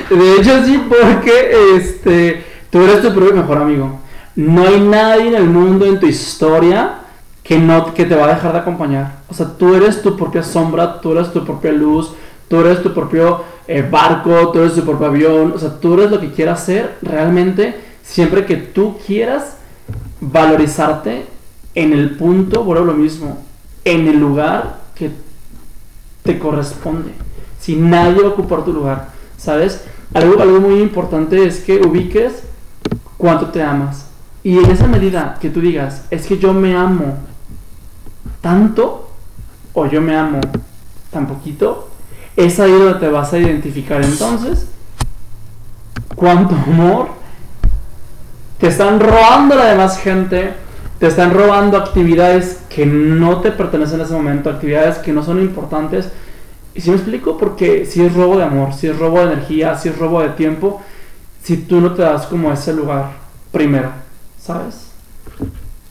De 0.09 0.37
hecho 0.37 0.65
sí, 0.65 0.83
porque 0.89 1.77
este, 1.77 2.43
tú 2.71 2.81
eres 2.81 3.03
tu 3.03 3.13
propio 3.13 3.35
mejor 3.35 3.59
amigo. 3.59 4.01
No 4.35 4.67
hay 4.67 4.81
nadie 4.81 5.29
en 5.29 5.35
el 5.35 5.45
mundo, 5.45 5.85
en 5.85 6.01
tu 6.01 6.07
historia, 6.07 7.01
que, 7.43 7.59
no, 7.59 7.93
que 7.93 8.07
te 8.07 8.15
va 8.15 8.25
a 8.25 8.35
dejar 8.35 8.55
de 8.55 8.61
acompañar. 8.61 9.17
O 9.29 9.35
sea, 9.35 9.47
tú 9.47 9.75
eres 9.75 10.01
tu 10.01 10.17
propia 10.17 10.43
sombra, 10.43 10.99
tú 10.99 11.13
eres 11.13 11.31
tu 11.31 11.45
propia 11.45 11.73
luz, 11.73 12.15
tú 12.49 12.61
eres 12.61 12.83
tu 12.83 12.95
propio 12.95 13.45
eh, 13.69 13.87
barco, 13.87 14.53
tú 14.53 14.61
eres 14.61 14.75
tu 14.75 14.87
propio 14.87 15.09
avión. 15.09 15.53
O 15.55 15.59
sea, 15.59 15.79
tú 15.79 15.93
eres 16.01 16.11
lo 16.11 16.19
que 16.19 16.33
quieras 16.33 16.65
ser 16.65 16.97
realmente 17.03 17.79
siempre 18.03 18.47
que 18.47 18.57
tú 18.57 18.97
quieras 19.07 19.59
valorizarte 20.19 21.27
en 21.75 21.93
el 21.93 22.17
punto, 22.17 22.65
bueno, 22.65 22.87
lo 22.87 22.95
mismo, 22.95 23.50
en 23.91 24.09
el 24.09 24.19
lugar 24.19 24.81
que 24.95 25.11
te 26.23 26.39
corresponde. 26.39 27.13
Si 27.59 27.77
nadie 27.77 28.25
ocupar 28.25 28.65
tu 28.65 28.73
lugar, 28.73 29.09
¿sabes? 29.37 29.85
Algo, 30.15 30.41
algo 30.41 30.61
muy 30.61 30.81
importante 30.81 31.47
es 31.47 31.61
que 31.61 31.81
ubiques 31.81 32.43
cuánto 33.17 33.47
te 33.47 33.63
amas. 33.63 34.07
Y 34.43 34.59
en 34.59 34.71
esa 34.71 34.87
medida 34.87 35.37
que 35.41 35.51
tú 35.51 35.61
digas, 35.61 36.05
es 36.11 36.27
que 36.27 36.39
yo 36.39 36.55
me 36.55 36.75
amo 36.75 37.19
tanto 38.41 39.11
o 39.73 39.87
yo 39.87 40.01
me 40.01 40.17
amo 40.17 40.41
tan 41.11 41.27
poquito, 41.27 41.91
es 42.37 42.59
ahí 42.61 42.73
donde 42.73 42.95
te 42.95 43.09
vas 43.09 43.33
a 43.33 43.39
identificar 43.39 44.03
entonces 44.03 44.67
cuánto 46.15 46.55
amor 46.55 47.09
te 48.59 48.69
están 48.69 49.01
robando 49.01 49.55
la 49.57 49.67
demás 49.67 49.99
gente, 49.99 50.55
te 51.01 51.07
están 51.07 51.33
robando 51.33 51.79
actividades 51.79 52.61
que 52.69 52.85
no 52.85 53.41
te 53.41 53.51
pertenecen 53.51 54.01
en 54.01 54.05
ese 54.05 54.13
momento, 54.13 54.51
actividades 54.51 54.99
que 54.99 55.15
no 55.15 55.25
son 55.25 55.41
importantes. 55.41 56.11
Y 56.75 56.83
si 56.83 56.91
me 56.91 56.97
explico, 56.97 57.39
porque 57.39 57.87
si 57.87 58.05
es 58.05 58.15
robo 58.15 58.37
de 58.37 58.45
amor, 58.45 58.75
si 58.75 58.87
es 58.87 58.99
robo 58.99 59.19
de 59.21 59.33
energía, 59.33 59.79
si 59.79 59.89
es 59.89 59.99
robo 59.99 60.21
de 60.21 60.29
tiempo, 60.29 60.83
si 61.43 61.57
tú 61.57 61.81
no 61.81 61.95
te 61.95 62.03
das 62.03 62.27
como 62.27 62.53
ese 62.53 62.75
lugar 62.75 63.13
primero, 63.51 63.89
¿sabes? 64.39 64.91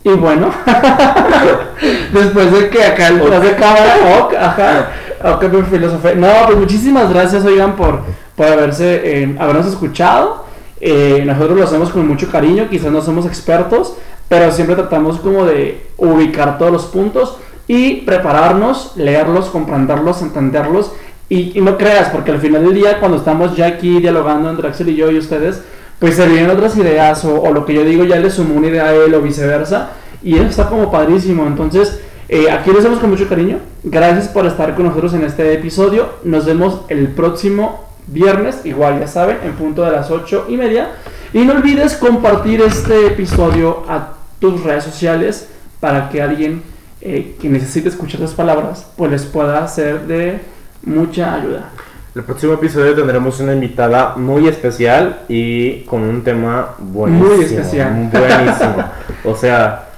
Y 0.04 0.12
bueno, 0.12 0.52
después 2.13 2.52
de 2.52 2.69
que 2.69 2.84
acá 2.84 3.08
el 3.08 3.19
de 3.19 3.56
cámara, 3.56 3.95
ok, 4.19 4.34
ajá, 4.36 4.91
ok, 5.24 5.45
filosofía. 5.72 6.13
No, 6.13 6.28
pues 6.45 6.58
muchísimas 6.60 7.12
gracias, 7.12 7.43
oigan, 7.45 7.76
por, 7.76 8.02
por 8.36 8.45
haberse, 8.45 9.24
eh, 9.24 9.36
habernos 9.39 9.65
escuchado. 9.65 10.45
Eh, 10.82 11.24
nosotros 11.26 11.58
lo 11.58 11.63
hacemos 11.65 11.89
con 11.89 12.08
mucho 12.08 12.32
cariño, 12.32 12.69
quizás 12.69 12.91
no 12.91 13.02
somos 13.02 13.26
expertos, 13.26 13.95
pero 14.30 14.52
siempre 14.52 14.76
tratamos 14.76 15.20
como 15.20 15.46
de 15.46 15.88
ubicar 15.98 16.58
todos 16.58 16.72
los 16.72 16.86
puntos 16.86 17.38
y 17.68 18.02
prepararnos, 18.02 18.94
leerlos, 18.96 19.48
comprenderlos, 19.48 20.22
entenderlos. 20.22 20.94
Y, 21.28 21.60
no 21.62 21.78
creas, 21.78 22.10
porque 22.10 22.32
al 22.32 22.39
final 22.39 22.63
del 22.63 22.74
día, 22.74 23.00
cuando 23.00 23.18
estamos 23.18 23.56
ya 23.56 23.68
aquí 23.68 24.00
dialogando 24.00 24.50
entre 24.50 24.68
Axel 24.68 24.89
y 24.89 24.96
yo 24.96 25.12
y 25.12 25.18
ustedes, 25.18 25.62
pues 26.00 26.15
se 26.15 26.28
vienen 26.28 26.50
otras 26.50 26.76
ideas 26.78 27.24
o, 27.26 27.52
lo 27.54 27.65
que 27.65 27.74
yo 27.74 27.84
digo 27.84 28.04
ya 28.06 28.15
le 28.15 28.32
sumo 28.32 28.56
una 28.56 28.68
idea 28.68 28.86
a 28.86 28.94
él 28.96 29.13
o 29.13 29.22
viceversa. 29.22 29.89
Y 30.24 30.36
eso 30.36 30.48
está 30.48 30.68
como 30.68 30.92
padrísimo. 30.92 31.46
Entonces, 31.46 32.00
eh, 32.28 32.50
aquí 32.50 32.72
lo 32.72 32.80
hacemos 32.80 33.00
con 33.00 33.10
mucho 33.10 33.28
cariño. 33.28 33.58
Gracias 33.84 34.28
por 34.28 34.46
estar 34.46 34.76
con 34.76 34.86
nosotros 34.86 35.13
en 35.13 35.24
este 35.24 35.54
episodio. 35.54 36.10
Nos 36.24 36.46
vemos 36.46 36.82
el 36.89 37.10
próximo 37.10 37.86
viernes, 38.08 38.65
igual 38.65 39.00
ya 39.00 39.08
saben, 39.08 39.38
en 39.44 39.54
punto 39.54 39.84
de 39.86 39.92
las 39.92 40.10
8 40.10 40.46
y 40.50 40.58
media. 40.58 40.89
Y 41.34 41.39
no 41.46 41.54
olvides 41.54 41.96
compartir 41.96 42.62
este 42.62 43.08
episodio 43.08 43.84
a 43.88 44.19
tus 44.39 44.63
redes 44.63 44.84
sociales 44.84 45.49
para 45.80 46.10
que 46.10 46.21
alguien 46.21 46.63
eh, 47.02 47.38
que 47.39 47.47
necesite 47.49 47.89
escuchar 47.89 48.19
las 48.19 48.34
palabras, 48.34 48.88
pues 48.97 49.12
les 49.12 49.25
pueda 49.25 49.65
ser 49.67 50.06
de 50.08 50.39
mucha 50.84 51.36
ayuda. 51.36 51.69
El 52.15 52.23
próximo 52.23 52.54
episodio 52.54 52.95
tendremos 52.95 53.39
una 53.39 53.54
invitada 53.54 54.15
muy 54.17 54.47
especial 54.47 55.21
y 55.30 55.84
con 55.84 56.02
un 56.02 56.23
tema 56.23 56.75
buenísimo. 56.80 57.36
Muy 57.36 57.45
especial. 57.45 58.10
Buenísimo. 58.12 58.84
o 59.23 59.36
sea, 59.36 59.89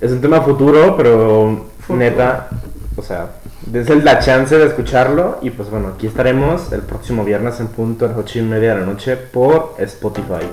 es 0.00 0.10
un 0.10 0.20
tema 0.20 0.40
futuro, 0.40 0.96
pero 0.96 1.66
neta, 1.90 2.48
o 2.96 3.02
sea, 3.02 3.32
desde 3.66 3.96
la 4.02 4.18
chance 4.18 4.56
de 4.56 4.66
escucharlo. 4.66 5.38
Y 5.42 5.50
pues 5.50 5.70
bueno, 5.70 5.92
aquí 5.94 6.06
estaremos 6.06 6.72
el 6.72 6.80
próximo 6.80 7.24
viernes 7.24 7.60
en 7.60 7.68
punto 7.68 8.06
a 8.06 8.08
las 8.08 8.16
8 8.16 8.38
y 8.38 8.42
media 8.42 8.74
de 8.74 8.80
la 8.80 8.86
noche 8.86 9.16
por 9.16 9.74
Spotify. 9.78 10.46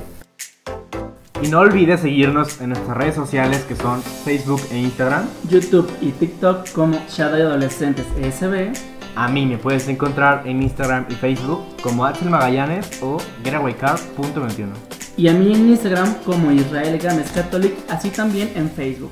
Y 1.41 1.50
no 1.50 1.60
olvides 1.60 2.02
seguirnos 2.02 2.60
en 2.62 2.69
nuestras 2.69 2.97
redes 2.97 3.15
sociales 3.15 3.63
que 3.67 3.76
son 3.76 4.02
Facebook 4.02 4.62
e 4.71 4.80
Instagram, 4.80 5.28
YouTube 5.50 5.89
y 6.02 6.12
TikTok 6.12 6.71
como 6.71 7.00
Shadow 7.10 7.50
Adolescentes 7.50 8.06
ESB. 8.19 8.73
A 9.15 9.28
mí 9.28 9.45
me 9.45 9.58
puedes 9.58 9.88
encontrar 9.88 10.47
en 10.47 10.63
Instagram 10.63 11.06
y 11.10 11.13
Facebook 11.13 11.63
como 11.84 12.06
Axel 12.06 12.30
Magallanes 12.30 13.02
o 13.04 13.17
getawaycar.21. 13.43 14.67
Y 15.15 15.28
a 15.28 15.34
mí 15.34 15.54
en 15.54 15.69
Instagram 15.69 16.15
como 16.26 16.52
Israel 16.52 16.97
Games 16.97 17.32
Catholic, 17.32 17.73
así 17.89 18.10
también 18.10 18.52
en 18.56 18.69
Facebook. 18.69 19.12